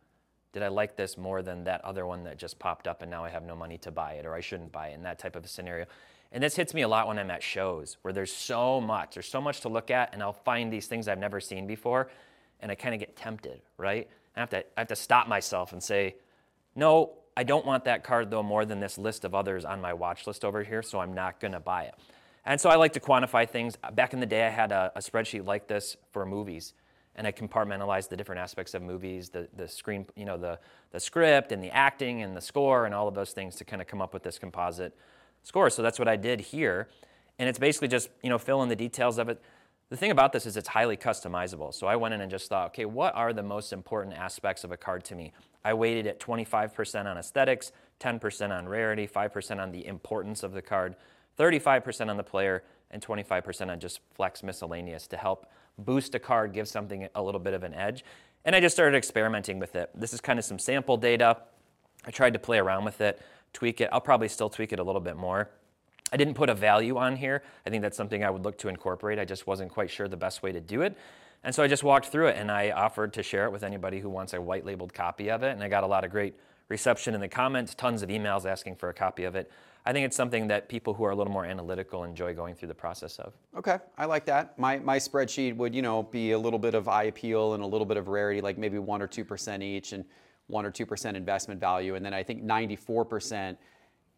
did 0.52 0.62
I 0.62 0.68
like 0.68 0.98
this 0.98 1.18
more 1.18 1.42
than 1.42 1.64
that 1.64 1.86
other 1.86 2.06
one 2.06 2.26
that 2.26 2.38
just 2.38 2.60
popped 2.60 2.86
up 2.86 3.02
and 3.02 3.10
now 3.10 3.24
I 3.24 3.30
have 3.30 3.44
no 3.44 3.56
money 3.56 3.78
to 3.78 3.92
buy 3.92 4.16
it 4.16 4.26
or 4.26 4.34
I 4.34 4.42
shouldn't 4.42 4.74
buy 4.74 4.90
it 4.90 4.96
in 4.96 5.04
that 5.04 5.20
type 5.20 5.38
of 5.38 5.46
a 5.46 5.48
scenario. 5.48 5.86
And 6.34 6.44
this 6.44 6.54
hits 6.54 6.74
me 6.74 6.82
a 6.82 6.88
lot 6.90 7.08
when 7.08 7.18
I'm 7.18 7.32
at 7.32 7.42
shows 7.42 7.96
where 8.02 8.14
there's 8.14 8.34
so 8.34 8.82
much, 8.82 9.14
there's 9.14 9.30
so 9.30 9.40
much 9.40 9.62
to 9.62 9.70
look 9.70 9.90
at 9.90 10.14
and 10.14 10.22
I'll 10.22 10.34
find 10.34 10.70
these 10.70 10.88
things 10.88 11.08
I've 11.08 11.18
never 11.18 11.40
seen 11.40 11.66
before 11.66 12.10
and 12.60 12.70
I 12.70 12.76
kind 12.76 12.94
of 12.94 13.00
get 13.00 13.16
tempted, 13.16 13.62
right? 13.78 14.10
I 14.36 14.40
have 14.42 14.50
to 14.50 14.66
I 14.76 14.82
have 14.82 14.90
to 14.90 14.98
stop 14.98 15.30
myself 15.30 15.72
and 15.72 15.82
say, 15.82 16.18
no, 16.76 17.14
I 17.38 17.44
don't 17.44 17.66
want 17.66 17.86
that 17.86 18.04
card 18.04 18.32
though 18.32 18.44
more 18.44 18.66
than 18.66 18.82
this 18.82 18.98
list 18.98 19.24
of 19.24 19.34
others 19.34 19.64
on 19.64 19.80
my 19.80 19.94
watch 19.94 20.28
list 20.28 20.44
over 20.44 20.62
here, 20.62 20.82
so 20.82 21.00
I'm 21.00 21.14
not 21.14 21.40
gonna 21.40 21.62
buy 21.62 21.84
it. 21.84 21.96
And 22.48 22.62
so 22.62 22.70
I 22.70 22.76
like 22.76 22.94
to 22.94 23.02
quantify 23.02 23.48
things. 23.48 23.78
Back 23.94 24.14
in 24.14 24.22
the 24.22 24.26
day, 24.26 24.48
I 24.48 24.50
had 24.50 24.72
a, 24.72 24.94
a 24.96 25.00
spreadsheet 25.00 25.46
like 25.46 25.68
this 25.68 25.98
for 26.12 26.26
movies, 26.26 26.74
and 27.14 27.28
I 27.28 27.34
compartmentalized 27.34 28.08
the 28.08 28.16
different 28.16 28.40
aspects 28.40 28.74
of 28.74 28.82
movies, 28.82 29.30
the, 29.30 29.50
the 29.58 29.68
screen, 29.68 30.06
you 30.16 30.24
know, 30.24 30.38
the, 30.38 30.58
the 30.92 31.00
script 31.02 31.52
and 31.52 31.62
the 31.62 31.70
acting 31.72 32.22
and 32.22 32.38
the 32.38 32.42
score 32.42 32.86
and 32.86 32.96
all 32.96 33.06
of 33.10 33.16
those 33.16 33.34
things 33.34 33.58
to 33.58 33.66
kind 33.66 33.82
of 33.82 33.88
come 33.88 34.02
up 34.02 34.14
with 34.14 34.24
this 34.24 34.40
composite 34.40 34.96
score. 35.44 35.70
So 35.70 35.82
that's 35.82 36.00
what 36.00 36.08
I 36.08 36.16
did 36.16 36.40
here. 36.40 36.88
And 37.38 37.50
it's 37.50 37.60
basically 37.60 37.90
just, 37.90 38.10
you 38.24 38.30
know, 38.30 38.38
fill 38.38 38.64
in 38.64 38.70
the 38.70 38.78
details 38.78 39.18
of 39.18 39.28
it. 39.28 39.42
The 39.90 39.98
thing 39.98 40.12
about 40.12 40.32
this 40.32 40.46
is 40.46 40.56
it's 40.56 40.70
highly 40.70 40.96
customizable. 40.96 41.74
So 41.74 41.86
I 41.86 41.98
went 41.98 42.14
in 42.14 42.22
and 42.22 42.32
just 42.32 42.48
thought, 42.48 42.68
okay, 42.68 42.86
what 42.86 43.14
are 43.14 43.34
the 43.34 43.44
most 43.44 43.74
important 43.74 44.16
aspects 44.16 44.64
of 44.64 44.72
a 44.72 44.78
card 44.78 45.04
to 45.06 45.16
me? 45.16 45.34
I 45.66 45.74
weighted 45.74 46.06
it 46.06 46.22
25% 46.22 47.06
on 47.08 47.18
aesthetics, 47.18 47.74
10% 48.00 48.58
on 48.58 48.70
rarity, 48.70 49.06
5% 49.06 49.60
on 49.60 49.72
the 49.72 49.86
importance 49.86 50.44
of 50.44 50.54
the 50.54 50.62
card, 50.62 50.96
35% 51.38 52.10
on 52.10 52.18
the 52.18 52.24
player, 52.24 52.64
and 52.92 53.02
25% 53.02 53.70
on 53.70 53.80
just 53.80 54.00
flex 54.14 54.44
miscellaneous 54.44 55.08
to 55.08 55.18
help 55.18 55.48
boost 55.78 56.16
a 56.16 56.20
card, 56.20 56.54
give 56.54 56.68
something 56.68 57.08
a 57.16 57.22
little 57.22 57.40
bit 57.40 57.54
of 57.54 57.64
an 57.64 57.74
edge. 57.74 58.04
And 58.46 58.56
I 58.56 58.60
just 58.60 58.76
started 58.76 58.96
experimenting 58.96 59.60
with 59.60 59.76
it. 59.76 59.90
This 59.94 60.14
is 60.14 60.22
kind 60.22 60.40
of 60.40 60.46
some 60.46 60.60
sample 60.60 60.98
data. 60.98 61.38
I 62.06 62.12
tried 62.12 62.34
to 62.34 62.40
play 62.40 62.58
around 62.60 62.86
with 62.86 63.02
it, 63.02 63.22
tweak 63.54 63.82
it. 63.82 63.90
I'll 63.92 64.02
probably 64.02 64.30
still 64.30 64.50
tweak 64.50 64.72
it 64.72 64.80
a 64.80 64.84
little 64.84 65.02
bit 65.02 65.18
more. 65.18 65.50
I 66.12 66.18
didn't 66.18 66.36
put 66.36 66.50
a 66.50 66.56
value 66.56 66.98
on 66.98 67.18
here. 67.18 67.44
I 67.66 67.70
think 67.70 67.82
that's 67.82 67.98
something 67.98 68.24
I 68.24 68.30
would 68.30 68.46
look 68.46 68.58
to 68.60 68.70
incorporate. 68.70 69.20
I 69.20 69.26
just 69.26 69.46
wasn't 69.46 69.72
quite 69.72 69.90
sure 69.90 70.08
the 70.08 70.16
best 70.16 70.42
way 70.42 70.54
to 70.54 70.62
do 70.62 70.82
it. 70.82 70.98
And 71.44 71.54
so 71.54 71.62
I 71.62 71.68
just 71.68 71.84
walked 71.84 72.08
through 72.08 72.28
it 72.28 72.38
and 72.38 72.50
I 72.50 72.72
offered 72.72 73.14
to 73.14 73.24
share 73.24 73.46
it 73.46 73.52
with 73.52 73.64
anybody 73.64 74.00
who 74.00 74.10
wants 74.10 74.34
a 74.34 74.42
white 74.42 74.66
labeled 74.66 74.94
copy 74.94 75.30
of 75.30 75.44
it. 75.44 75.52
And 75.52 75.62
I 75.62 75.68
got 75.68 75.84
a 75.84 75.88
lot 75.88 76.06
of 76.06 76.12
great 76.12 76.36
reception 76.70 77.14
in 77.14 77.22
the 77.22 77.28
comments, 77.28 77.76
tons 77.76 78.02
of 78.02 78.10
emails 78.10 78.46
asking 78.46 78.76
for 78.78 78.90
a 78.90 78.94
copy 78.94 79.26
of 79.26 79.36
it. 79.36 79.52
I 79.88 79.94
think 79.94 80.06
it's 80.06 80.18
something 80.18 80.48
that 80.50 80.68
people 80.68 80.94
who 80.94 81.06
are 81.06 81.12
a 81.12 81.16
little 81.16 81.32
more 81.32 81.46
analytical 81.46 82.04
enjoy 82.04 82.34
going 82.34 82.56
through 82.56 82.68
the 82.68 82.76
process 82.76 83.20
of. 83.20 83.34
Okay, 83.58 83.78
I 83.98 84.06
like 84.06 84.26
that. 84.26 84.60
My 84.60 84.80
my 84.80 84.98
spreadsheet 84.98 85.56
would, 85.56 85.74
you 85.74 85.82
know, 85.82 86.04
be 86.04 86.32
a 86.32 86.38
little 86.40 86.60
bit 86.60 86.76
of 86.76 86.90
eye 86.90 87.04
appeal 87.04 87.54
and 87.54 87.64
a 87.64 87.66
little 87.66 87.86
bit 87.86 87.96
of 87.96 88.10
rarity, 88.10 88.42
like 88.42 88.58
maybe 88.58 88.80
one 88.80 89.02
or 89.02 89.08
two 89.08 89.24
percent 89.24 89.64
each, 89.64 89.94
and 89.94 90.04
one 90.48 90.66
or 90.66 90.72
two 90.72 90.86
percent 90.86 91.16
investment 91.16 91.62
value, 91.62 91.96
and 91.96 92.06
then 92.06 92.14
I 92.14 92.22
think 92.22 92.44
94 92.44 93.06
percent 93.06 93.58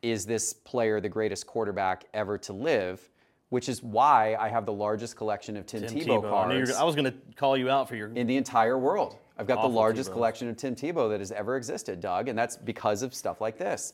is 0.01 0.25
this 0.25 0.53
player 0.53 0.99
the 0.99 1.09
greatest 1.09 1.45
quarterback 1.45 2.05
ever 2.15 2.37
to 2.39 2.53
live, 2.53 3.07
which 3.49 3.69
is 3.69 3.83
why 3.83 4.35
I 4.39 4.49
have 4.49 4.65
the 4.65 4.73
largest 4.73 5.17
collection 5.17 5.55
of 5.55 5.67
Tim, 5.67 5.81
Tim 5.85 5.99
Tebow, 5.99 6.23
Tebow. 6.23 6.45
I, 6.45 6.47
knew 6.47 6.53
you 6.55 6.59
were 6.61 6.65
cards 6.65 6.71
gonna- 6.71 6.81
I 6.81 6.83
was 6.85 6.95
going 6.95 7.11
to 7.11 7.17
call 7.35 7.55
you 7.57 7.69
out 7.69 7.87
for 7.87 7.95
your. 7.95 8.07
in 8.13 8.25
the 8.25 8.37
entire 8.37 8.77
world. 8.79 9.17
I've 9.37 9.45
got 9.47 9.61
the 9.61 9.69
largest 9.69 10.09
Tebows. 10.09 10.13
collection 10.13 10.49
of 10.49 10.57
Tim 10.57 10.75
Tebow 10.75 11.09
that 11.11 11.19
has 11.19 11.31
ever 11.31 11.57
existed, 11.57 11.99
Doug, 12.01 12.27
and 12.27 12.37
that's 12.37 12.57
because 12.57 13.03
of 13.03 13.13
stuff 13.13 13.39
like 13.39 13.57
this. 13.57 13.93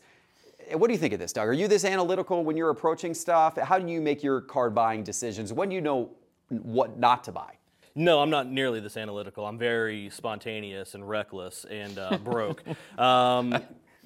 What 0.73 0.87
do 0.87 0.93
you 0.93 0.99
think 0.99 1.13
of 1.13 1.19
this, 1.19 1.33
Doug? 1.33 1.47
Are 1.47 1.53
you 1.53 1.67
this 1.67 1.85
analytical 1.85 2.43
when 2.43 2.57
you're 2.57 2.69
approaching 2.69 3.13
stuff? 3.13 3.57
How 3.57 3.77
do 3.77 3.91
you 3.91 4.01
make 4.01 4.23
your 4.23 4.41
card 4.41 4.73
buying 4.73 5.03
decisions? 5.03 5.53
When 5.53 5.69
do 5.69 5.75
you 5.75 5.81
know 5.81 6.11
what 6.49 6.97
not 6.97 7.23
to 7.25 7.31
buy? 7.31 7.55
No, 7.95 8.19
I'm 8.19 8.29
not 8.29 8.47
nearly 8.47 8.79
this 8.79 8.97
analytical. 8.97 9.45
I'm 9.45 9.57
very 9.57 10.09
spontaneous 10.09 10.95
and 10.95 11.07
reckless 11.07 11.65
and 11.65 11.97
uh, 11.97 12.17
broke. 12.17 12.63
um, 12.97 13.57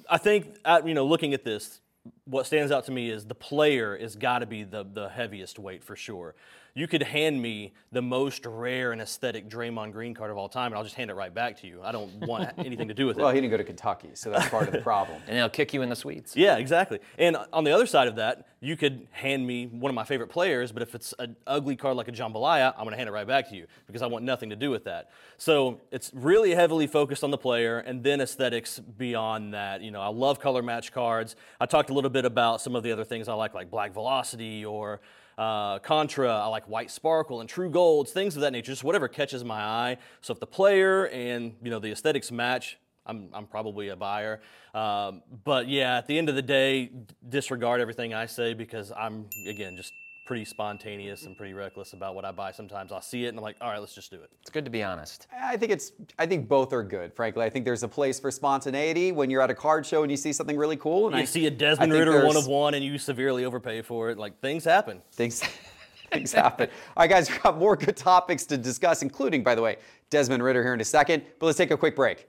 I 0.08 0.18
think, 0.18 0.56
uh, 0.64 0.80
you 0.84 0.94
know, 0.94 1.06
looking 1.06 1.34
at 1.34 1.44
this, 1.44 1.80
what 2.24 2.46
stands 2.46 2.70
out 2.70 2.84
to 2.84 2.92
me 2.92 3.10
is 3.10 3.24
the 3.24 3.34
player 3.34 3.98
has 3.98 4.14
got 4.14 4.40
to 4.40 4.46
be 4.46 4.62
the, 4.62 4.84
the 4.84 5.08
heaviest 5.08 5.58
weight 5.58 5.82
for 5.82 5.96
sure. 5.96 6.34
You 6.74 6.86
could 6.86 7.02
hand 7.02 7.40
me 7.40 7.72
the 7.92 8.02
most 8.02 8.46
rare 8.46 8.92
and 8.92 9.00
aesthetic 9.00 9.48
Draymond 9.48 9.92
Green 9.92 10.14
card 10.14 10.30
of 10.30 10.36
all 10.36 10.48
time, 10.48 10.66
and 10.66 10.76
I'll 10.76 10.84
just 10.84 10.94
hand 10.94 11.10
it 11.10 11.14
right 11.14 11.32
back 11.32 11.60
to 11.60 11.66
you. 11.66 11.80
I 11.82 11.92
don't 11.92 12.26
want 12.26 12.50
anything 12.58 12.88
to 12.88 12.94
do 12.94 13.06
with 13.06 13.18
it. 13.18 13.22
Well, 13.22 13.30
he 13.32 13.40
didn't 13.40 13.50
go 13.50 13.56
to 13.56 13.64
Kentucky, 13.64 14.10
so 14.14 14.30
that's 14.30 14.48
part 14.48 14.66
of 14.66 14.72
the 14.72 14.80
problem. 14.80 15.20
And 15.30 15.38
they'll 15.38 15.48
kick 15.48 15.72
you 15.72 15.82
in 15.82 15.88
the 15.88 15.96
sweets. 15.96 16.36
Yeah, 16.36 16.56
exactly. 16.56 16.98
And 17.16 17.36
on 17.52 17.64
the 17.64 17.72
other 17.72 17.86
side 17.86 18.08
of 18.08 18.16
that, 18.16 18.46
you 18.60 18.76
could 18.76 19.06
hand 19.10 19.46
me 19.46 19.66
one 19.66 19.90
of 19.90 19.94
my 19.94 20.04
favorite 20.04 20.28
players, 20.28 20.72
but 20.72 20.82
if 20.82 20.94
it's 20.94 21.14
an 21.18 21.36
ugly 21.46 21.76
card 21.76 21.96
like 21.96 22.08
a 22.08 22.12
Jambalaya, 22.12 22.72
I'm 22.76 22.84
going 22.84 22.90
to 22.90 22.96
hand 22.96 23.08
it 23.08 23.12
right 23.12 23.26
back 23.26 23.48
to 23.50 23.56
you 23.56 23.66
because 23.86 24.02
I 24.02 24.06
want 24.06 24.24
nothing 24.24 24.50
to 24.50 24.56
do 24.56 24.70
with 24.70 24.84
that. 24.84 25.10
So 25.38 25.80
it's 25.90 26.10
really 26.14 26.54
heavily 26.54 26.86
focused 26.86 27.24
on 27.24 27.30
the 27.30 27.38
player 27.38 27.78
and 27.78 28.02
then 28.02 28.20
aesthetics 28.20 28.78
beyond 28.78 29.54
that. 29.54 29.82
You 29.82 29.90
know, 29.90 30.00
I 30.00 30.08
love 30.08 30.40
color 30.40 30.62
match 30.62 30.92
cards. 30.92 31.36
I 31.60 31.66
talked 31.66 31.90
a 31.90 31.94
little 31.94 32.10
bit 32.10 32.24
about 32.24 32.60
some 32.60 32.76
of 32.76 32.82
the 32.82 32.92
other 32.92 33.04
things 33.04 33.28
I 33.28 33.34
like, 33.34 33.54
like 33.54 33.70
Black 33.70 33.92
Velocity 33.92 34.64
or 34.64 35.00
uh, 35.40 35.78
Contra, 35.78 36.28
I 36.28 36.46
like 36.48 36.68
White 36.68 36.90
Sparkle 36.90 37.40
and 37.40 37.48
True 37.48 37.70
Golds, 37.70 38.12
things 38.12 38.36
of 38.36 38.42
that 38.42 38.52
nature, 38.52 38.72
just 38.72 38.84
whatever 38.84 39.08
catches 39.08 39.42
my 39.42 39.58
eye. 39.58 39.96
So 40.20 40.34
if 40.34 40.38
the 40.38 40.46
player 40.46 41.08
and 41.08 41.54
you 41.62 41.70
know 41.70 41.78
the 41.78 41.90
aesthetics 41.90 42.30
match, 42.30 42.76
I'm, 43.06 43.30
I'm 43.32 43.46
probably 43.46 43.88
a 43.88 43.96
buyer. 43.96 44.42
Um, 44.74 45.22
but 45.44 45.66
yeah, 45.66 45.96
at 45.96 46.06
the 46.06 46.18
end 46.18 46.28
of 46.28 46.34
the 46.34 46.42
day, 46.42 46.90
disregard 47.26 47.80
everything 47.80 48.12
I 48.12 48.26
say 48.26 48.52
because 48.52 48.92
I'm, 48.94 49.24
again, 49.48 49.78
just 49.78 49.94
pretty 50.30 50.44
spontaneous 50.44 51.26
and 51.26 51.36
pretty 51.36 51.52
reckless 51.52 51.92
about 51.92 52.14
what 52.14 52.24
I 52.24 52.30
buy. 52.30 52.52
Sometimes 52.52 52.92
I'll 52.92 53.02
see 53.02 53.24
it 53.24 53.30
and 53.30 53.38
I'm 53.38 53.42
like, 53.42 53.56
all 53.60 53.68
right, 53.68 53.80
let's 53.80 53.96
just 53.96 54.12
do 54.12 54.22
it. 54.22 54.30
It's 54.42 54.48
good 54.48 54.64
to 54.64 54.70
be 54.70 54.80
honest. 54.80 55.26
I 55.36 55.56
think 55.56 55.72
it's. 55.72 55.90
I 56.20 56.26
think 56.26 56.46
both 56.46 56.72
are 56.72 56.84
good. 56.84 57.12
Frankly, 57.16 57.44
I 57.44 57.50
think 57.50 57.64
there's 57.64 57.82
a 57.82 57.88
place 57.88 58.20
for 58.20 58.30
spontaneity 58.30 59.10
when 59.10 59.28
you're 59.28 59.42
at 59.42 59.50
a 59.50 59.56
card 59.56 59.84
show 59.84 60.04
and 60.04 60.10
you 60.10 60.16
see 60.16 60.32
something 60.32 60.56
really 60.56 60.76
cool. 60.76 61.08
And 61.08 61.16
You 61.16 61.22
I 61.22 61.24
see 61.24 61.46
a 61.46 61.50
Desmond 61.50 61.90
think 61.90 61.98
Ridder 62.06 62.24
one 62.24 62.36
of 62.36 62.46
one 62.46 62.74
and 62.74 62.84
you 62.84 62.96
severely 62.96 63.44
overpay 63.44 63.82
for 63.82 64.10
it. 64.10 64.18
Like 64.18 64.38
things 64.40 64.62
happen. 64.62 65.02
Things, 65.10 65.42
things 66.12 66.32
happen. 66.32 66.68
All 66.96 67.02
right, 67.02 67.10
guys, 67.10 67.28
we've 67.28 67.42
got 67.42 67.58
more 67.58 67.74
good 67.74 67.96
topics 67.96 68.46
to 68.46 68.56
discuss, 68.56 69.02
including, 69.02 69.42
by 69.42 69.56
the 69.56 69.62
way, 69.62 69.78
Desmond 70.10 70.44
Ridder 70.44 70.62
here 70.62 70.74
in 70.74 70.80
a 70.80 70.84
second. 70.84 71.24
But 71.40 71.46
let's 71.46 71.58
take 71.58 71.72
a 71.72 71.76
quick 71.76 71.96
break. 71.96 72.28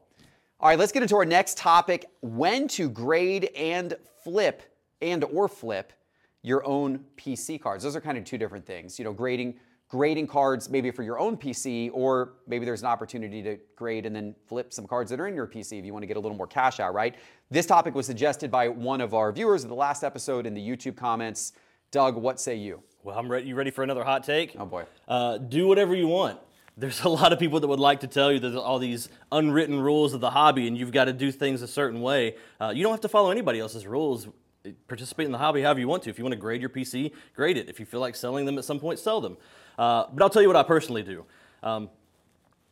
All 0.60 0.68
right, 0.68 0.78
let's 0.78 0.92
get 0.92 1.00
into 1.00 1.16
our 1.16 1.24
next 1.24 1.56
topic 1.56 2.10
when 2.20 2.68
to 2.68 2.90
grade 2.90 3.48
and 3.56 3.94
flip 4.22 4.62
and 5.00 5.24
or 5.24 5.48
flip 5.48 5.94
your 6.42 6.62
own 6.66 7.06
PC 7.16 7.58
cards. 7.58 7.84
Those 7.84 7.96
are 7.96 8.02
kind 8.02 8.18
of 8.18 8.24
two 8.24 8.36
different 8.36 8.66
things. 8.66 8.98
You 8.98 9.06
know, 9.06 9.14
grading 9.14 9.54
grading 9.88 10.26
cards 10.26 10.68
maybe 10.68 10.90
for 10.90 11.02
your 11.02 11.18
own 11.18 11.36
PC 11.36 11.90
or 11.94 12.34
maybe 12.46 12.64
there's 12.64 12.82
an 12.82 12.88
opportunity 12.88 13.42
to 13.42 13.58
grade 13.74 14.04
and 14.04 14.14
then 14.14 14.34
flip 14.46 14.72
some 14.72 14.86
cards 14.86 15.10
that 15.10 15.18
are 15.18 15.26
in 15.26 15.34
your 15.34 15.46
PC 15.46 15.78
if 15.78 15.84
you 15.84 15.92
want 15.92 16.02
to 16.02 16.06
get 16.06 16.16
a 16.16 16.20
little 16.20 16.36
more 16.36 16.46
cash 16.46 16.78
out, 16.78 16.92
right? 16.92 17.14
This 17.50 17.64
topic 17.64 17.94
was 17.94 18.06
suggested 18.06 18.50
by 18.50 18.68
one 18.68 19.00
of 19.00 19.14
our 19.14 19.32
viewers 19.32 19.62
of 19.64 19.70
the 19.70 19.76
last 19.76 20.04
episode 20.04 20.46
in 20.46 20.52
the 20.52 20.60
YouTube 20.60 20.96
comments. 20.96 21.52
Doug, 21.90 22.16
what 22.16 22.38
say 22.38 22.54
you? 22.54 22.82
Well, 23.02 23.18
I'm 23.18 23.30
ready. 23.30 23.46
You 23.46 23.54
ready 23.54 23.70
for 23.70 23.82
another 23.82 24.04
hot 24.04 24.24
take? 24.24 24.54
Oh, 24.58 24.66
boy. 24.66 24.84
Uh, 25.06 25.38
do 25.38 25.66
whatever 25.66 25.94
you 25.94 26.08
want. 26.08 26.38
There's 26.76 27.02
a 27.02 27.08
lot 27.08 27.32
of 27.32 27.38
people 27.38 27.58
that 27.60 27.66
would 27.66 27.80
like 27.80 28.00
to 28.00 28.06
tell 28.06 28.30
you 28.30 28.38
there's 28.38 28.54
all 28.54 28.78
these 28.78 29.08
unwritten 29.32 29.80
rules 29.80 30.12
of 30.12 30.20
the 30.20 30.30
hobby, 30.30 30.68
and 30.68 30.76
you've 30.76 30.92
got 30.92 31.06
to 31.06 31.12
do 31.12 31.32
things 31.32 31.62
a 31.62 31.66
certain 31.66 32.02
way. 32.02 32.36
Uh, 32.60 32.72
you 32.74 32.82
don't 32.82 32.92
have 32.92 33.00
to 33.00 33.08
follow 33.08 33.30
anybody 33.30 33.58
else's 33.58 33.86
rules. 33.86 34.28
Participate 34.88 35.26
in 35.26 35.32
the 35.32 35.38
hobby 35.38 35.62
however 35.62 35.80
you 35.80 35.88
want 35.88 36.02
to. 36.04 36.10
If 36.10 36.18
you 36.18 36.24
want 36.24 36.32
to 36.32 36.40
grade 36.40 36.60
your 36.60 36.70
PC, 36.70 37.12
grade 37.34 37.56
it. 37.56 37.68
If 37.68 37.80
you 37.80 37.86
feel 37.86 38.00
like 38.00 38.14
selling 38.14 38.46
them 38.46 38.58
at 38.58 38.64
some 38.64 38.80
point, 38.80 38.98
sell 38.98 39.20
them. 39.20 39.36
Uh, 39.78 40.06
but 40.12 40.22
I'll 40.22 40.30
tell 40.30 40.42
you 40.42 40.48
what 40.48 40.56
I 40.56 40.62
personally 40.62 41.02
do. 41.02 41.24
Um, 41.62 41.90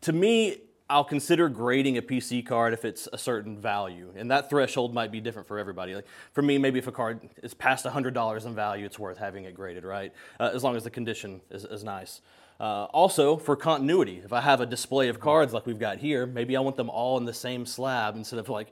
to 0.02 0.12
me, 0.12 0.58
I'll 0.88 1.04
consider 1.04 1.48
grading 1.48 1.98
a 1.98 2.02
PC 2.02 2.46
card 2.46 2.72
if 2.72 2.84
it's 2.84 3.08
a 3.12 3.18
certain 3.18 3.58
value, 3.58 4.12
and 4.14 4.30
that 4.30 4.48
threshold 4.48 4.94
might 4.94 5.10
be 5.10 5.20
different 5.20 5.48
for 5.48 5.58
everybody. 5.58 5.96
Like 5.96 6.06
for 6.32 6.42
me, 6.42 6.58
maybe 6.58 6.78
if 6.78 6.86
a 6.86 6.92
card 6.92 7.28
is 7.42 7.54
past 7.54 7.84
$100 7.84 8.46
in 8.46 8.54
value, 8.54 8.86
it's 8.86 8.98
worth 8.98 9.18
having 9.18 9.44
it 9.44 9.54
graded, 9.54 9.84
right? 9.84 10.12
Uh, 10.38 10.50
as 10.54 10.62
long 10.62 10.76
as 10.76 10.84
the 10.84 10.90
condition 10.90 11.40
is, 11.50 11.64
is 11.64 11.82
nice. 11.82 12.20
Uh, 12.60 12.84
also, 12.84 13.36
for 13.36 13.56
continuity, 13.56 14.22
if 14.24 14.32
I 14.32 14.40
have 14.40 14.60
a 14.60 14.66
display 14.66 15.08
of 15.08 15.18
cards 15.18 15.52
like 15.52 15.66
we've 15.66 15.78
got 15.78 15.98
here, 15.98 16.24
maybe 16.24 16.56
I 16.56 16.60
want 16.60 16.76
them 16.76 16.88
all 16.88 17.18
in 17.18 17.24
the 17.24 17.34
same 17.34 17.66
slab 17.66 18.14
instead 18.14 18.38
of 18.38 18.48
like 18.48 18.68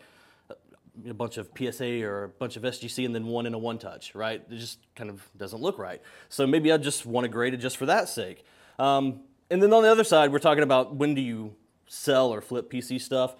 a 1.08 1.14
bunch 1.14 1.38
of 1.38 1.50
PSA 1.56 2.02
or 2.02 2.24
a 2.24 2.28
bunch 2.28 2.56
of 2.56 2.62
SGC 2.62 3.04
and 3.04 3.14
then 3.14 3.26
one 3.26 3.46
in 3.46 3.54
a 3.54 3.58
one 3.58 3.78
touch, 3.78 4.14
right? 4.14 4.42
It 4.50 4.56
just 4.56 4.78
kind 4.94 5.10
of 5.10 5.28
doesn't 5.36 5.60
look 5.60 5.78
right. 5.78 6.00
So 6.28 6.46
maybe 6.46 6.72
I 6.72 6.76
just 6.76 7.04
want 7.04 7.24
to 7.24 7.28
grade 7.28 7.54
it 7.54 7.58
just 7.58 7.76
for 7.76 7.86
that 7.86 8.08
sake. 8.08 8.44
Um, 8.78 9.20
and 9.50 9.62
then 9.62 9.72
on 9.72 9.82
the 9.82 9.90
other 9.90 10.04
side, 10.04 10.32
we're 10.32 10.38
talking 10.38 10.62
about 10.62 10.94
when 10.94 11.14
do 11.14 11.20
you 11.20 11.54
sell 11.86 12.32
or 12.32 12.40
flip 12.40 12.70
PC 12.70 13.00
stuff 13.00 13.36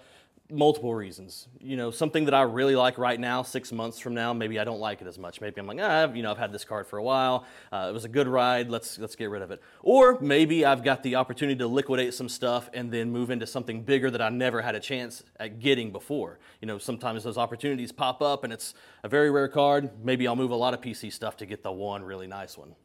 multiple 0.51 0.93
reasons. 0.93 1.47
You 1.59 1.75
know, 1.75 1.91
something 1.91 2.25
that 2.25 2.33
I 2.33 2.43
really 2.43 2.75
like 2.75 2.97
right 2.97 3.19
now, 3.19 3.41
six 3.41 3.71
months 3.71 3.99
from 3.99 4.13
now, 4.13 4.33
maybe 4.33 4.59
I 4.59 4.63
don't 4.63 4.79
like 4.79 5.01
it 5.01 5.07
as 5.07 5.17
much. 5.17 5.41
Maybe 5.41 5.59
I'm 5.59 5.67
like, 5.67 5.79
ah, 5.81 6.11
you 6.13 6.21
know, 6.21 6.31
I've 6.31 6.37
had 6.37 6.51
this 6.51 6.63
card 6.63 6.87
for 6.87 6.97
a 6.97 7.03
while. 7.03 7.45
Uh, 7.71 7.87
it 7.89 7.93
was 7.93 8.05
a 8.05 8.09
good 8.09 8.27
ride. 8.27 8.69
Let's 8.69 8.99
let's 8.99 9.15
get 9.15 9.29
rid 9.29 9.41
of 9.41 9.51
it. 9.51 9.61
Or 9.81 10.19
maybe 10.21 10.65
I've 10.65 10.83
got 10.83 11.03
the 11.03 11.15
opportunity 11.15 11.57
to 11.59 11.67
liquidate 11.67 12.13
some 12.13 12.29
stuff 12.29 12.69
and 12.73 12.91
then 12.91 13.11
move 13.11 13.31
into 13.31 13.47
something 13.47 13.81
bigger 13.81 14.11
that 14.11 14.21
I 14.21 14.29
never 14.29 14.61
had 14.61 14.75
a 14.75 14.79
chance 14.79 15.23
at 15.39 15.59
getting 15.59 15.91
before. 15.91 16.39
You 16.61 16.67
know, 16.67 16.77
sometimes 16.77 17.23
those 17.23 17.37
opportunities 17.37 17.91
pop 17.91 18.21
up 18.21 18.43
and 18.43 18.53
it's 18.53 18.73
a 19.03 19.09
very 19.09 19.31
rare 19.31 19.47
card. 19.47 19.89
Maybe 20.03 20.27
I'll 20.27 20.35
move 20.35 20.51
a 20.51 20.55
lot 20.55 20.73
of 20.73 20.81
PC 20.81 21.11
stuff 21.11 21.37
to 21.37 21.45
get 21.45 21.63
the 21.63 21.71
one 21.71 22.03
really 22.03 22.27
nice 22.27 22.57
one. 22.57 22.75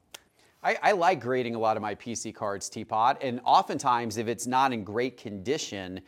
I, 0.62 0.76
I, 0.82 0.92
like 0.92 1.22
grading 1.22 1.54
a 1.54 1.58
lot 1.58 1.78
of 1.78 1.82
my 1.82 1.94
PC 1.94 2.34
cards, 2.34 2.68
Teapot, 2.68 3.16
and 3.22 3.40
oftentimes 3.44 4.18
if 4.18 4.28
it's 4.28 4.46
not 4.46 4.74
in 4.74 4.84
great 4.84 5.16
condition, 5.16 6.02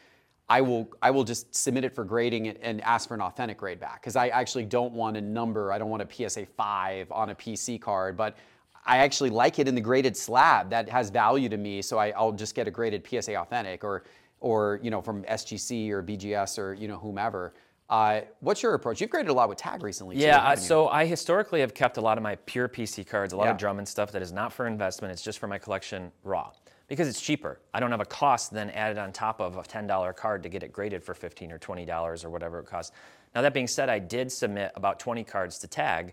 I 0.52 0.60
will 0.60 0.90
I 1.00 1.10
will 1.10 1.24
just 1.24 1.54
submit 1.54 1.82
it 1.82 1.94
for 1.94 2.04
grading 2.04 2.48
and 2.48 2.82
ask 2.82 3.08
for 3.08 3.14
an 3.14 3.22
authentic 3.22 3.56
grade 3.56 3.80
back 3.80 4.02
because 4.02 4.16
I 4.16 4.28
actually 4.28 4.66
don't 4.66 4.92
want 4.92 5.16
a 5.16 5.20
number. 5.22 5.72
I 5.72 5.78
don't 5.78 5.88
want 5.88 6.02
a 6.02 6.28
PSA 6.28 6.44
five 6.44 7.10
on 7.10 7.30
a 7.30 7.34
PC 7.34 7.80
card, 7.80 8.18
but 8.18 8.36
I 8.84 8.98
actually 8.98 9.30
like 9.30 9.58
it 9.58 9.66
in 9.66 9.74
the 9.74 9.80
graded 9.80 10.14
slab. 10.14 10.68
That 10.68 10.90
has 10.90 11.08
value 11.08 11.48
to 11.48 11.56
me, 11.56 11.80
so 11.80 11.96
I, 11.96 12.12
will 12.20 12.32
just 12.32 12.54
get 12.54 12.68
a 12.68 12.70
graded 12.70 13.02
PSA 13.08 13.34
authentic 13.34 13.82
or 13.82 14.04
or 14.40 14.78
you 14.82 14.90
know 14.90 15.00
from 15.00 15.22
SGC 15.22 15.88
or 15.88 16.02
BGS 16.02 16.58
or 16.58 16.74
you 16.74 16.86
know 16.86 16.98
whomever. 16.98 17.54
Uh, 17.88 18.20
what's 18.40 18.62
your 18.62 18.74
approach? 18.74 19.00
You've 19.00 19.08
graded 19.08 19.30
a 19.30 19.34
lot 19.34 19.48
with 19.48 19.56
Tag 19.56 19.82
recently. 19.82 20.16
Yeah, 20.16 20.38
too, 20.38 20.46
uh, 20.48 20.56
so 20.56 20.88
I 20.88 21.06
historically 21.06 21.60
have 21.60 21.72
kept 21.72 21.96
a 21.96 22.02
lot 22.02 22.18
of 22.18 22.22
my 22.22 22.36
pure 22.44 22.68
PC 22.68 23.06
cards, 23.06 23.32
a 23.32 23.38
lot 23.38 23.58
yeah. 23.58 23.70
of 23.70 23.78
and 23.78 23.88
stuff 23.88 24.12
that 24.12 24.20
is 24.20 24.32
not 24.32 24.52
for 24.52 24.66
investment. 24.66 25.12
It's 25.12 25.22
just 25.22 25.38
for 25.38 25.46
my 25.46 25.56
collection 25.56 26.12
raw 26.24 26.50
because 26.92 27.08
it's 27.08 27.22
cheaper. 27.22 27.58
I 27.72 27.80
don't 27.80 27.90
have 27.90 28.02
a 28.02 28.04
cost 28.04 28.52
then 28.52 28.68
added 28.68 28.98
on 28.98 29.14
top 29.14 29.40
of 29.40 29.56
a 29.56 29.62
$10 29.62 30.14
card 30.14 30.42
to 30.42 30.50
get 30.50 30.62
it 30.62 30.74
graded 30.74 31.02
for 31.02 31.14
15 31.14 31.50
or 31.50 31.58
$20 31.58 32.22
or 32.22 32.28
whatever 32.28 32.58
it 32.58 32.66
costs. 32.66 32.92
Now 33.34 33.40
that 33.40 33.54
being 33.54 33.66
said, 33.66 33.88
I 33.88 33.98
did 33.98 34.30
submit 34.30 34.72
about 34.74 35.00
20 35.00 35.24
cards 35.24 35.58
to 35.60 35.68
Tag 35.68 36.12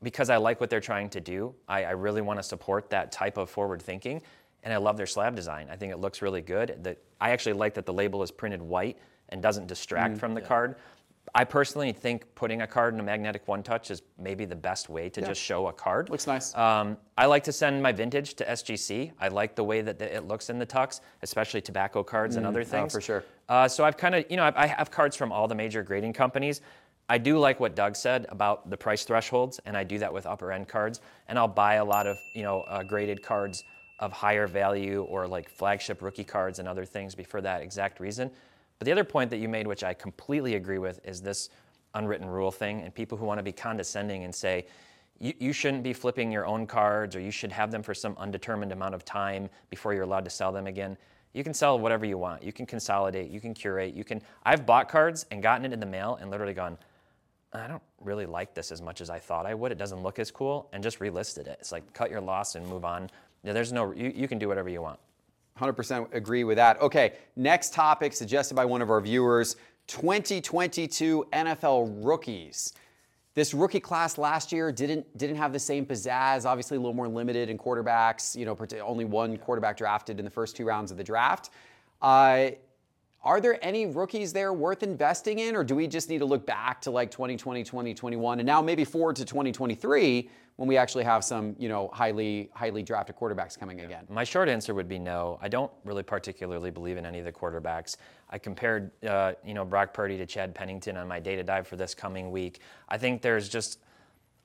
because 0.00 0.30
I 0.30 0.36
like 0.36 0.60
what 0.60 0.70
they're 0.70 0.78
trying 0.78 1.10
to 1.10 1.20
do. 1.20 1.56
I, 1.66 1.86
I 1.86 1.90
really 1.90 2.20
want 2.20 2.38
to 2.38 2.44
support 2.44 2.88
that 2.90 3.10
type 3.10 3.36
of 3.36 3.50
forward 3.50 3.82
thinking, 3.82 4.22
and 4.62 4.72
I 4.72 4.76
love 4.76 4.96
their 4.96 5.06
slab 5.06 5.34
design. 5.34 5.66
I 5.68 5.74
think 5.74 5.90
it 5.90 5.98
looks 5.98 6.22
really 6.22 6.40
good. 6.40 6.78
The, 6.84 6.96
I 7.20 7.30
actually 7.30 7.54
like 7.54 7.74
that 7.74 7.84
the 7.84 7.92
label 7.92 8.22
is 8.22 8.30
printed 8.30 8.62
white 8.62 8.98
and 9.30 9.42
doesn't 9.42 9.66
distract 9.66 10.14
mm, 10.14 10.18
from 10.20 10.34
the 10.34 10.40
yeah. 10.40 10.46
card. 10.46 10.76
I 11.34 11.44
personally 11.44 11.92
think 11.92 12.26
putting 12.34 12.60
a 12.60 12.66
card 12.66 12.92
in 12.92 13.00
a 13.00 13.02
magnetic 13.02 13.48
one 13.48 13.62
touch 13.62 13.90
is 13.90 14.02
maybe 14.18 14.44
the 14.44 14.56
best 14.56 14.90
way 14.90 15.08
to 15.08 15.20
yeah. 15.20 15.28
just 15.28 15.40
show 15.40 15.68
a 15.68 15.72
card. 15.72 16.10
Looks 16.10 16.26
nice. 16.26 16.54
Um, 16.54 16.98
I 17.16 17.24
like 17.24 17.42
to 17.44 17.52
send 17.52 17.82
my 17.82 17.90
vintage 17.90 18.34
to 18.34 18.44
SGC. 18.44 19.12
I 19.18 19.28
like 19.28 19.54
the 19.54 19.64
way 19.64 19.80
that 19.80 20.00
it 20.02 20.28
looks 20.28 20.50
in 20.50 20.58
the 20.58 20.66
tux, 20.66 21.00
especially 21.22 21.62
tobacco 21.62 22.02
cards 22.02 22.34
mm, 22.34 22.38
and 22.38 22.46
other 22.46 22.60
oh, 22.60 22.64
things. 22.64 22.92
Oh, 22.94 22.98
for 22.98 23.00
sure. 23.00 23.24
Uh, 23.48 23.66
so 23.66 23.82
I've 23.82 23.96
kind 23.96 24.14
of, 24.14 24.26
you 24.28 24.36
know, 24.36 24.44
I, 24.44 24.64
I 24.64 24.66
have 24.66 24.90
cards 24.90 25.16
from 25.16 25.32
all 25.32 25.48
the 25.48 25.54
major 25.54 25.82
grading 25.82 26.12
companies. 26.12 26.60
I 27.08 27.16
do 27.16 27.38
like 27.38 27.60
what 27.60 27.74
Doug 27.74 27.96
said 27.96 28.26
about 28.28 28.68
the 28.68 28.76
price 28.76 29.04
thresholds, 29.04 29.58
and 29.64 29.76
I 29.76 29.84
do 29.84 29.98
that 29.98 30.12
with 30.12 30.26
upper 30.26 30.52
end 30.52 30.68
cards. 30.68 31.00
And 31.28 31.38
I'll 31.38 31.48
buy 31.48 31.74
a 31.74 31.84
lot 31.84 32.06
of, 32.06 32.18
you 32.34 32.42
know, 32.42 32.60
uh, 32.62 32.82
graded 32.82 33.22
cards 33.22 33.64
of 34.00 34.12
higher 34.12 34.46
value 34.46 35.02
or 35.04 35.26
like 35.26 35.48
flagship 35.48 36.02
rookie 36.02 36.24
cards 36.24 36.58
and 36.58 36.68
other 36.68 36.84
things 36.84 37.14
for 37.26 37.40
that 37.40 37.62
exact 37.62 38.00
reason. 38.00 38.30
But 38.82 38.86
the 38.86 38.90
other 38.90 39.04
point 39.04 39.30
that 39.30 39.36
you 39.36 39.48
made, 39.48 39.68
which 39.68 39.84
I 39.84 39.94
completely 39.94 40.56
agree 40.56 40.78
with, 40.78 40.98
is 41.04 41.22
this 41.22 41.50
unwritten 41.94 42.28
rule 42.28 42.50
thing. 42.50 42.80
And 42.80 42.92
people 42.92 43.16
who 43.16 43.24
want 43.24 43.38
to 43.38 43.42
be 43.44 43.52
condescending 43.52 44.24
and 44.24 44.34
say, 44.34 44.66
you, 45.20 45.32
you 45.38 45.52
shouldn't 45.52 45.84
be 45.84 45.92
flipping 45.92 46.32
your 46.32 46.46
own 46.46 46.66
cards 46.66 47.14
or 47.14 47.20
you 47.20 47.30
should 47.30 47.52
have 47.52 47.70
them 47.70 47.80
for 47.80 47.94
some 47.94 48.16
undetermined 48.18 48.72
amount 48.72 48.96
of 48.96 49.04
time 49.04 49.48
before 49.70 49.94
you're 49.94 50.02
allowed 50.02 50.24
to 50.24 50.30
sell 50.30 50.50
them 50.50 50.66
again. 50.66 50.98
You 51.32 51.44
can 51.44 51.54
sell 51.54 51.78
whatever 51.78 52.04
you 52.04 52.18
want. 52.18 52.42
You 52.42 52.52
can 52.52 52.66
consolidate, 52.66 53.30
you 53.30 53.40
can 53.40 53.54
curate, 53.54 53.94
you 53.94 54.02
can. 54.02 54.20
I've 54.42 54.66
bought 54.66 54.88
cards 54.88 55.26
and 55.30 55.44
gotten 55.44 55.64
it 55.64 55.72
in 55.72 55.78
the 55.78 55.86
mail 55.86 56.18
and 56.20 56.28
literally 56.28 56.52
gone, 56.52 56.76
I 57.52 57.68
don't 57.68 57.84
really 58.00 58.26
like 58.26 58.52
this 58.52 58.72
as 58.72 58.82
much 58.82 59.00
as 59.00 59.10
I 59.10 59.20
thought 59.20 59.46
I 59.46 59.54
would. 59.54 59.70
It 59.70 59.78
doesn't 59.78 60.02
look 60.02 60.18
as 60.18 60.32
cool, 60.32 60.68
and 60.72 60.82
just 60.82 60.98
relisted 60.98 61.46
it. 61.46 61.58
It's 61.60 61.70
like 61.70 61.92
cut 61.92 62.10
your 62.10 62.20
loss 62.20 62.56
and 62.56 62.66
move 62.66 62.84
on. 62.84 63.10
There's 63.44 63.72
no, 63.72 63.92
you, 63.92 64.12
you 64.12 64.26
can 64.26 64.40
do 64.40 64.48
whatever 64.48 64.68
you 64.68 64.82
want. 64.82 64.98
100% 65.60 66.12
agree 66.14 66.44
with 66.44 66.56
that. 66.56 66.80
Okay, 66.80 67.14
next 67.36 67.72
topic 67.72 68.12
suggested 68.12 68.54
by 68.54 68.64
one 68.64 68.82
of 68.82 68.90
our 68.90 69.00
viewers 69.00 69.56
2022 69.86 71.26
NFL 71.32 72.04
rookies. 72.04 72.72
This 73.34 73.54
rookie 73.54 73.80
class 73.80 74.18
last 74.18 74.52
year 74.52 74.70
didn't 74.70 75.16
didn't 75.16 75.36
have 75.36 75.52
the 75.52 75.58
same 75.58 75.86
pizzazz. 75.86 76.44
Obviously, 76.44 76.76
a 76.76 76.80
little 76.80 76.94
more 76.94 77.08
limited 77.08 77.48
in 77.48 77.56
quarterbacks. 77.56 78.36
You 78.36 78.44
know, 78.44 78.56
only 78.82 79.06
one 79.06 79.38
quarterback 79.38 79.78
drafted 79.78 80.18
in 80.18 80.24
the 80.24 80.30
first 80.30 80.54
two 80.54 80.66
rounds 80.66 80.90
of 80.90 80.98
the 80.98 81.04
draft. 81.04 81.50
Uh, 82.02 82.50
are 83.24 83.40
there 83.40 83.58
any 83.62 83.86
rookies 83.86 84.32
there 84.32 84.52
worth 84.52 84.82
investing 84.82 85.38
in, 85.38 85.54
or 85.54 85.62
do 85.62 85.76
we 85.76 85.86
just 85.86 86.08
need 86.08 86.18
to 86.18 86.24
look 86.24 86.44
back 86.44 86.80
to 86.82 86.90
like 86.90 87.10
2020, 87.10 87.62
2021, 87.62 88.40
and 88.40 88.46
now 88.46 88.60
maybe 88.60 88.84
forward 88.84 89.16
to 89.16 89.24
2023 89.24 90.28
when 90.56 90.68
we 90.68 90.76
actually 90.76 91.04
have 91.04 91.24
some, 91.24 91.54
you 91.58 91.68
know, 91.68 91.88
highly 91.92 92.50
highly 92.52 92.82
drafted 92.82 93.14
quarterbacks 93.16 93.56
coming 93.56 93.82
again? 93.82 94.04
My 94.08 94.24
short 94.24 94.48
answer 94.48 94.74
would 94.74 94.88
be 94.88 94.98
no. 94.98 95.38
I 95.40 95.48
don't 95.48 95.70
really 95.84 96.02
particularly 96.02 96.72
believe 96.72 96.96
in 96.96 97.06
any 97.06 97.20
of 97.20 97.24
the 97.24 97.32
quarterbacks. 97.32 97.96
I 98.28 98.38
compared, 98.38 98.90
uh, 99.04 99.34
you 99.44 99.54
know, 99.54 99.64
Brock 99.64 99.94
Purdy 99.94 100.18
to 100.18 100.26
Chad 100.26 100.52
Pennington 100.52 100.96
on 100.96 101.06
my 101.06 101.20
data 101.20 101.44
dive 101.44 101.68
for 101.68 101.76
this 101.76 101.94
coming 101.94 102.32
week. 102.32 102.58
I 102.88 102.98
think 102.98 103.22
there's 103.22 103.48
just 103.48 103.78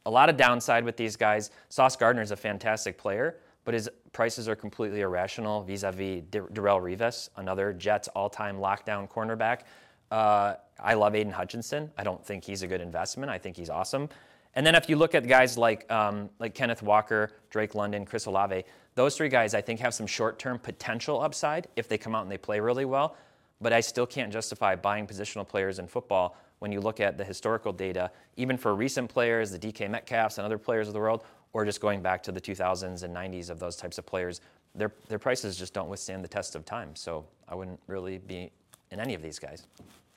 a 0.05 0.11
lot 0.11 0.29
of 0.29 0.37
downside 0.37 0.85
with 0.85 0.97
these 0.97 1.15
guys. 1.15 1.49
Sauce 1.69 1.95
Gardner 1.95 2.21
is 2.21 2.31
a 2.31 2.37
fantastic 2.37 2.97
player, 2.97 3.37
but 3.67 3.73
his 3.73 3.89
prices 4.13 4.47
are 4.47 4.55
completely 4.55 5.01
irrational 5.01 5.61
vis-a-vis 5.61 6.23
Darrelle 6.31 6.81
Revis, 6.81 7.27
another 7.35 7.73
Jets 7.73 8.07
all-time 8.07 8.59
lockdown 8.59 9.09
cornerback. 9.09 9.63
Uh, 10.09 10.53
I 10.79 10.93
love 10.93 11.15
Aidan 11.15 11.33
Hutchinson. 11.33 11.91
I 11.97 12.05
don't 12.05 12.25
think 12.25 12.45
he's 12.45 12.61
a 12.61 12.67
good 12.67 12.79
investment. 12.79 13.29
I 13.29 13.37
think 13.37 13.57
he's 13.57 13.69
awesome. 13.69 14.07
And 14.55 14.65
then 14.65 14.73
if 14.73 14.87
you 14.87 14.95
look 14.95 15.15
at 15.15 15.27
guys 15.27 15.57
like 15.57 15.91
um, 15.91 16.29
like 16.39 16.53
Kenneth 16.55 16.81
Walker, 16.81 17.33
Drake 17.49 17.75
London, 17.75 18.05
Chris 18.05 18.25
Olave, 18.25 18.63
those 18.95 19.17
three 19.17 19.27
guys 19.27 19.53
I 19.53 19.59
think 19.59 19.81
have 19.81 19.93
some 19.93 20.07
short-term 20.07 20.59
potential 20.59 21.21
upside 21.21 21.67
if 21.75 21.89
they 21.89 21.97
come 21.97 22.15
out 22.15 22.21
and 22.21 22.31
they 22.31 22.37
play 22.37 22.61
really 22.61 22.85
well. 22.85 23.17
But 23.59 23.73
I 23.73 23.81
still 23.81 24.05
can't 24.05 24.31
justify 24.31 24.77
buying 24.77 25.05
positional 25.05 25.45
players 25.45 25.79
in 25.79 25.87
football 25.87 26.37
when 26.59 26.71
you 26.71 26.79
look 26.79 26.99
at 26.99 27.17
the 27.17 27.23
historical 27.23 27.73
data, 27.73 28.11
even 28.37 28.57
for 28.57 28.73
recent 28.75 29.09
players, 29.09 29.51
the 29.51 29.59
DK 29.59 29.89
Metcalfs 29.89 30.37
and 30.37 30.45
other 30.45 30.57
players 30.57 30.87
of 30.87 30.93
the 30.93 30.99
world, 30.99 31.23
or 31.57 31.65
just 31.65 31.81
going 31.81 32.03
back 32.03 32.21
to 32.21 32.31
the 32.31 32.39
2000s 32.39 33.01
and 33.01 33.15
90s 33.15 33.49
of 33.49 33.57
those 33.57 33.75
types 33.75 33.97
of 33.97 34.05
players, 34.05 34.41
their, 34.75 34.93
their 35.09 35.17
prices 35.17 35.57
just 35.57 35.73
don't 35.73 35.89
withstand 35.89 36.23
the 36.23 36.27
test 36.27 36.55
of 36.55 36.63
time. 36.65 36.95
So 36.95 37.25
I 37.49 37.55
wouldn't 37.55 37.79
really 37.87 38.19
be 38.19 38.51
in 38.91 38.99
any 38.99 39.15
of 39.15 39.23
these 39.23 39.39
guys. 39.39 39.65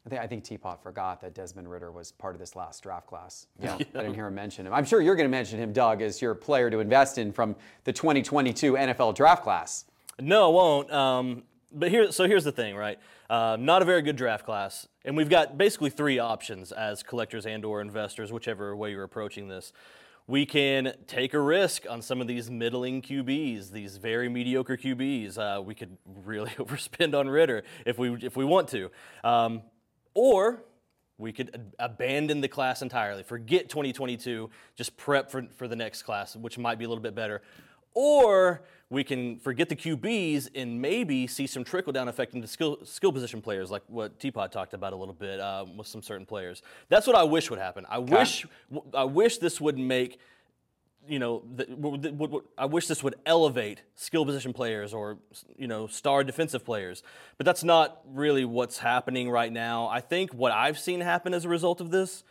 I 0.05 0.11
think, 0.11 0.21
I 0.21 0.27
think 0.27 0.45
Teapot 0.45 0.83
forgot 0.83 1.23
that 1.23 1.33
Desmond 1.33 1.71
Ridder 1.71 1.93
was 1.93 2.13
part 2.13 2.35
of 2.35 2.41
this 2.41 2.57
last 2.57 2.83
draft 2.83 3.07
class. 3.07 3.47
Yeah. 3.63 3.77
I 3.77 3.79
didn't 3.79 4.17
hear 4.17 4.27
him 4.27 4.35
mention 4.35 4.67
him. 4.67 4.75
I'm 4.75 4.85
sure 4.85 5.01
you're 5.01 5.17
going 5.17 5.31
to 5.31 5.31
mention 5.31 5.59
him, 5.59 5.73
Doug, 5.73 6.03
as 6.03 6.21
your 6.21 6.35
player 6.35 6.69
to 6.69 6.81
invest 6.81 7.17
in 7.17 7.33
from 7.33 7.57
the 7.85 7.93
2022 7.95 8.75
NFL 8.75 9.15
draft 9.15 9.43
class. 9.43 9.87
No, 10.21 10.51
I 10.51 10.53
won't. 10.53 10.93
Um, 10.93 11.43
but 11.73 11.89
here, 11.89 12.13
so 12.13 12.27
here's 12.27 12.45
the 12.45 12.53
thing, 12.53 12.77
right? 12.77 12.99
Uh, 13.31 13.57
not 13.59 13.81
a 13.81 13.87
very 13.87 14.03
good 14.03 14.17
draft 14.17 14.45
class, 14.45 14.87
and 15.07 15.17
we've 15.17 15.31
got 15.31 15.57
basically 15.57 15.89
three 15.89 16.19
options 16.19 16.71
as 16.73 17.03
collectors 17.03 17.47
and/or 17.47 17.81
investors, 17.81 18.31
whichever 18.31 18.77
way 18.77 18.91
you're 18.91 19.05
approaching 19.05 19.49
this. 19.49 19.73
We 20.31 20.47
can 20.47 20.95
take 21.09 21.35
a 21.35 21.41
risk 21.41 21.87
on 21.91 22.03
some 22.03 22.21
of 22.21 22.29
these 22.29 22.49
middling 22.49 23.03
QBs, 23.03 23.73
these 23.73 23.97
very 23.97 24.29
mediocre 24.29 24.77
QBs. 24.77 25.37
Uh, 25.37 25.61
we 25.61 25.75
could 25.75 25.97
really 26.25 26.51
overspend 26.57 27.19
on 27.19 27.29
Ridder 27.29 27.65
if 27.85 27.99
we 27.99 28.15
if 28.25 28.37
we 28.37 28.45
want 28.45 28.69
to. 28.69 28.93
Um, 29.25 29.63
or 30.15 30.63
we 31.19 31.33
could 31.33 31.73
abandon 31.81 32.43
the 32.43 32.47
class 32.47 32.81
entirely, 32.81 33.25
forget 33.25 33.69
2022, 33.69 34.49
just 34.77 34.97
prep 34.97 35.33
for, 35.33 35.49
for 35.57 35.67
the 35.67 35.75
next 35.75 36.05
class, 36.05 36.37
which 36.37 36.57
might 36.59 36.79
be 36.79 36.85
a 36.85 36.89
little 36.89 37.03
bit 37.03 37.17
better. 37.17 37.43
Or 37.95 38.63
we 38.91 39.05
can 39.05 39.39
forget 39.39 39.69
the 39.69 39.77
QBs 39.77 40.49
and 40.57 40.83
maybe 40.83 41.29
see 41.29 41.47
some 41.47 41.63
trickle 41.63 41.93
down 41.93 42.09
effect 42.09 42.35
into 42.35 42.49
skill, 42.49 42.79
skill 42.85 43.13
position 43.13 43.41
players, 43.41 43.71
like 43.71 43.83
what 43.87 44.19
Teapot 44.19 44.51
talked 44.51 44.75
about 44.75 44.93
a 44.93 44.97
little 44.97 45.15
bit 45.15 45.39
uh, 45.39 45.65
with 45.77 45.87
some 45.87 46.03
certain 46.03 46.27
players. 46.27 46.61
That's 46.89 47.07
what 47.07 47.15
I 47.15 47.23
wish 47.23 47.51
would 47.51 47.61
happen. 47.61 47.87
I 47.89 47.99
okay. 47.99 48.13
wish 48.13 48.47
I 48.93 49.05
wish 49.05 49.39
this 49.39 49.61
would 49.61 49.79
make 49.79 50.19
you 51.09 51.19
know, 51.19 51.43
th- 51.57 51.69
w- 51.71 51.97
th- 51.97 52.13
w- 52.13 52.31
w- 52.31 52.45
I 52.59 52.67
wish 52.67 52.87
this 52.87 53.03
would 53.03 53.15
elevate 53.25 53.83
skill 53.95 54.27
position 54.27 54.53
players 54.53 54.93
or, 54.93 55.17
you 55.57 55.67
know, 55.67 55.87
star 55.87 56.23
defensive 56.23 56.63
players. 56.63 57.03
But 57.39 57.47
that's 57.47 57.65
not 57.65 58.03
really 58.07 58.45
what's 58.45 58.79
happening 58.79 59.31
right 59.31 59.51
now. 59.51 59.89
I 59.89 60.01
think 60.01 60.35
what 60.35 60.53
I've 60.53 60.79
seen 60.79 61.01
happen 61.01 61.33
as 61.33 61.47
a 61.47 61.49
result 61.49 61.81
of 61.81 61.91
this, 61.91 62.23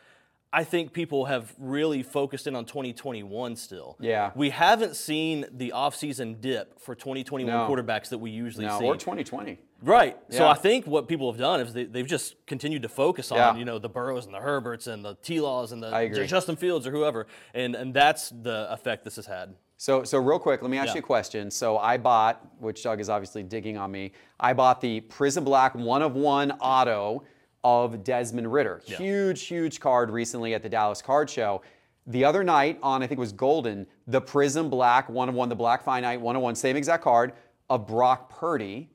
I 0.52 0.64
think 0.64 0.94
people 0.94 1.26
have 1.26 1.54
really 1.60 2.02
focused 2.02 2.48
in 2.48 2.56
on 2.56 2.66
2021 2.66 3.56
still. 3.56 3.98
Yeah. 4.00 4.32
We 4.36 4.50
haven't 4.50 4.96
seen 4.96 5.46
the 5.52 5.72
offseason 5.76 6.42
dip 6.42 6.80
for 6.80 6.96
2021 6.96 7.54
No. 7.54 7.68
quarterbacks 7.70 8.10
that 8.10 8.18
we 8.18 8.32
usually 8.32 8.66
No, 8.66 8.80
see. 8.80 8.86
or 8.86 8.96
2020. 8.96 9.60
Right. 9.82 10.18
So 10.30 10.48
I 10.48 10.56
think 10.56 10.88
what 10.88 11.08
people 11.08 11.32
have 11.32 11.40
done 11.40 11.62
is 11.62 11.74
they, 11.74 11.86
they've 11.86 12.08
just 12.08 12.36
continued 12.48 12.82
to 12.82 12.90
focus 12.90 13.32
on, 13.32 13.38
Yeah. 13.38 13.56
you 13.56 13.64
know, 13.64 13.78
the 13.80 13.90
Burrows 13.90 14.26
and 14.26 14.34
the 14.34 14.40
Herberts 14.40 14.88
and 14.88 15.06
the 15.06 15.16
T 15.22 15.40
Laws 15.40 15.72
and 15.72 15.82
the 15.84 16.26
Justin 16.28 16.56
Fields 16.56 16.86
or 16.88 16.92
whoever. 16.92 17.28
And 17.54 17.76
and 17.76 17.94
that's 17.94 18.30
the 18.30 18.68
effect 18.72 19.04
this 19.06 19.16
has 19.18 19.28
had. 19.28 19.56
So, 19.78 20.04
so 20.04 20.18
real 20.18 20.40
quick, 20.40 20.62
let 20.62 20.70
me 20.70 20.78
ask 20.78 20.88
Yeah. 20.90 20.96
you 20.96 21.00
a 21.00 21.04
question. 21.04 21.50
So 21.52 21.78
I 21.78 21.96
bought, 21.98 22.46
which 22.60 22.84
Doug 22.84 23.00
is 23.00 23.08
obviously 23.10 23.44
digging 23.44 23.78
on 23.78 23.90
me. 23.92 24.12
I 24.38 24.52
bought 24.52 24.82
the 24.82 25.00
Prism 25.02 25.46
Black 25.46 25.74
one 25.76 26.02
of 26.02 26.16
one 26.16 26.52
auto 26.60 27.24
of 27.64 28.04
Desmond 28.04 28.52
Ridder. 28.52 28.82
Huge, 28.86 29.44
huge 29.44 29.80
card 29.80 30.10
recently 30.10 30.54
at 30.54 30.64
the 30.64 30.70
Dallas 30.70 31.02
Card 31.02 31.30
Show. 31.30 31.62
The 32.08 32.24
other 32.26 32.44
night 32.44 32.80
on, 32.82 33.04
I 33.04 33.08
think 33.08 33.18
it 33.18 33.22
was 33.22 33.34
Goldin, 33.34 33.86
the 34.08 34.22
Prism 34.22 34.70
Black 34.70 35.10
one 35.10 35.30
of 35.30 35.36
one, 35.36 35.50
the 35.50 35.56
Black 35.56 35.84
Finite 35.84 36.20
one 36.20 36.36
of 36.36 36.42
one, 36.42 36.56
same 36.56 36.76
exact 36.76 37.04
card 37.04 37.34
of 37.70 37.86
Brock 37.86 38.30
Purdy 38.30 38.90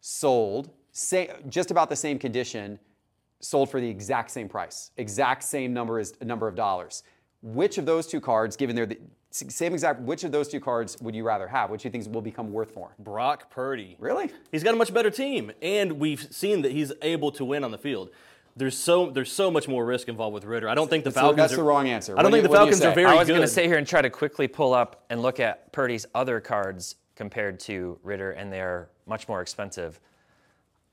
sold, 0.00 0.70
say, 0.92 1.30
just 1.48 1.70
about 1.70 1.88
the 1.88 1.96
same 1.96 2.18
condition, 2.18 2.78
sold 3.40 3.70
for 3.70 3.80
the 3.80 3.88
exact 3.88 4.30
same 4.30 4.48
price, 4.48 4.90
exact 4.96 5.44
same 5.44 5.72
number 5.72 5.98
as 5.98 6.14
number 6.22 6.48
of 6.48 6.54
dollars. 6.54 7.02
Which 7.42 7.78
of 7.78 7.86
those 7.86 8.06
two 8.06 8.20
cards, 8.20 8.56
given 8.56 8.74
they're 8.74 8.86
the 8.86 8.98
same 9.36 9.72
exact, 9.72 10.00
which 10.00 10.24
of 10.24 10.32
those 10.32 10.48
two 10.48 10.60
cards 10.60 10.96
would 11.00 11.14
you 11.14 11.24
rather 11.24 11.48
have? 11.48 11.70
Which 11.70 11.82
do 11.82 11.88
you 11.88 11.92
think 11.92 12.12
will 12.14 12.22
become 12.22 12.52
worth 12.52 12.74
more? 12.76 12.90
Brock 12.98 13.50
Purdy. 13.50 13.96
Really? 13.98 14.30
He's 14.52 14.62
got 14.62 14.74
a 14.74 14.76
much 14.76 14.92
better 14.92 15.10
team, 15.10 15.52
and 15.62 15.92
we've 15.92 16.26
seen 16.34 16.62
that 16.62 16.72
he's 16.72 16.92
able 17.02 17.30
to 17.32 17.44
win 17.44 17.64
on 17.64 17.70
the 17.70 17.78
field. 17.78 18.10
There's 18.58 18.76
so 18.76 19.10
there's 19.10 19.30
so 19.30 19.50
much 19.50 19.68
more 19.68 19.84
risk 19.84 20.08
involved 20.08 20.32
with 20.32 20.44
Ridder. 20.44 20.68
I 20.68 20.74
don't 20.74 20.88
think 20.88 21.04
the 21.04 21.10
That's 21.10 21.16
the- 21.16 21.20
Falcons. 21.20 21.36
that's 21.38 21.52
are, 21.52 21.56
the 21.56 21.62
wrong 21.62 21.88
answer. 21.88 22.12
I 22.18 22.22
don't 22.22 22.24
What 22.24 22.30
do 22.30 22.36
think 22.36 22.42
you- 22.44 22.48
the 22.48 22.48
what 22.48 22.54
do 22.54 22.58
you 22.60 22.72
Falcons 22.72 22.84
are 22.86 22.90
say? 22.90 22.94
very 22.94 23.06
I 23.06 23.14
was 23.18 23.28
going 23.28 23.40
to 23.42 23.46
sit 23.48 23.66
here 23.66 23.76
and 23.76 23.86
try 23.86 24.00
to 24.00 24.08
quickly 24.10 24.48
pull 24.48 24.72
up 24.72 25.04
and 25.10 25.20
look 25.20 25.40
at 25.40 25.72
Purdy's 25.72 26.06
other 26.14 26.40
cards 26.40 26.96
compared 27.16 27.60
to 27.60 27.98
Ridder, 28.02 28.30
and 28.32 28.50
they're 28.52 28.88
much 29.06 29.28
more 29.28 29.42
expensive. 29.42 30.00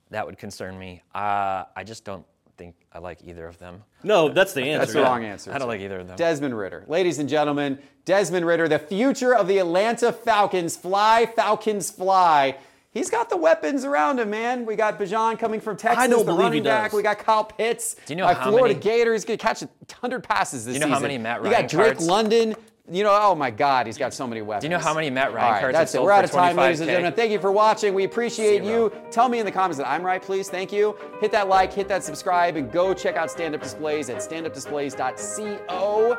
That 0.09 0.25
would 0.25 0.37
concern 0.37 0.77
me. 0.77 1.01
Uh, 1.15 1.63
I 1.75 1.83
just 1.85 2.03
don't 2.03 2.25
think 2.63 2.75
I 2.93 2.99
like 2.99 3.19
either 3.23 3.45
of 3.45 3.57
them. 3.59 3.83
no, 4.03 4.29
that's 4.29 4.53
the 4.53 4.61
answer. 4.61 4.79
That's 4.79 4.93
the 4.93 4.99
yeah. 4.99 5.05
wrong 5.05 5.23
answer. 5.25 5.51
I 5.51 5.55
don't 5.55 5.65
sir. 5.65 5.67
like 5.67 5.81
either 5.81 5.99
of 5.99 6.07
them. 6.07 6.15
Desmond 6.15 6.57
Ridder. 6.57 6.85
Ladies 6.87 7.19
and 7.19 7.27
gentlemen, 7.27 7.77
Desmond 8.05 8.45
Ridder, 8.45 8.67
the 8.67 8.79
future 8.79 9.35
of 9.35 9.47
the 9.47 9.57
Atlanta 9.59 10.11
Falcons. 10.13 10.77
Fly, 10.77 11.25
Falcons, 11.35 11.91
fly. 11.91 12.57
He's 12.91 13.09
got 13.09 13.29
the 13.29 13.37
weapons 13.37 13.85
around 13.85 14.19
him, 14.19 14.29
man. 14.29 14.65
We 14.67 14.75
got 14.75 14.99
Bijan 14.99 15.39
coming 15.39 15.59
from 15.59 15.77
Texas, 15.77 16.07
don't 16.07 16.19
the 16.19 16.25
believe 16.25 16.37
he 16.37 16.43
running 16.43 16.63
back. 16.63 16.93
We 16.93 17.01
got 17.01 17.17
Kyle 17.17 17.43
Pitts. 17.43 17.95
Do 18.05 18.13
you 18.13 18.17
know 18.17 18.25
uh, 18.25 18.35
how 18.35 18.51
Florida 18.51 18.75
many- 18.75 19.13
He's 19.13 19.25
going 19.25 19.37
to 19.39 19.43
catch 19.43 19.61
100 19.61 20.23
passes 20.23 20.65
this 20.65 20.75
Do 20.75 20.79
you 20.79 20.85
know 20.85 20.93
how 20.93 20.99
many 20.99 21.17
Matt 21.17 21.43
You 21.43 21.49
Ryan 21.49 21.61
got 21.63 21.69
Drake 21.69 21.85
cards- 21.93 22.05
London. 22.07 22.55
You 22.91 23.05
know, 23.05 23.17
oh 23.17 23.33
my 23.33 23.49
God, 23.49 23.85
he's 23.85 23.97
got 23.97 24.13
so 24.13 24.27
many 24.27 24.41
weapons. 24.41 24.63
Do 24.63 24.65
you 24.65 24.69
know 24.69 24.83
how 24.83 24.93
many 24.93 25.09
Matt 25.09 25.33
Ryan 25.33 25.53
right, 25.53 25.61
cards 25.61 25.73
That's 25.73 25.95
it. 25.95 26.03
We're 26.03 26.11
out 26.11 26.25
of 26.25 26.31
time, 26.31 26.57
ladies 26.57 26.81
and 26.81 26.89
gentlemen. 26.89 27.13
Thank 27.13 27.31
you 27.31 27.39
for 27.39 27.49
watching. 27.49 27.93
We 27.93 28.03
appreciate 28.03 28.61
Zero. 28.61 28.85
you. 28.85 28.91
Tell 29.09 29.29
me 29.29 29.39
in 29.39 29.45
the 29.45 29.53
comments 29.53 29.77
that 29.77 29.87
I'm 29.87 30.03
right, 30.03 30.21
please. 30.21 30.49
Thank 30.49 30.73
you. 30.73 30.97
Hit 31.21 31.31
that 31.31 31.47
like, 31.47 31.71
hit 31.71 31.87
that 31.87 32.03
subscribe, 32.03 32.57
and 32.57 32.69
go 32.69 32.93
check 32.93 33.15
out 33.15 33.31
Stand 33.31 33.55
Up 33.55 33.63
Displays 33.63 34.09
at 34.09 34.17
standupdisplays.co. 34.17 36.17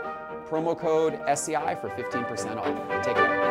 Promo 0.48 0.78
code 0.78 1.20
SCI 1.26 1.74
for 1.74 1.90
15% 1.90 2.56
off. 2.56 3.04
Take 3.04 3.16
care. 3.16 3.43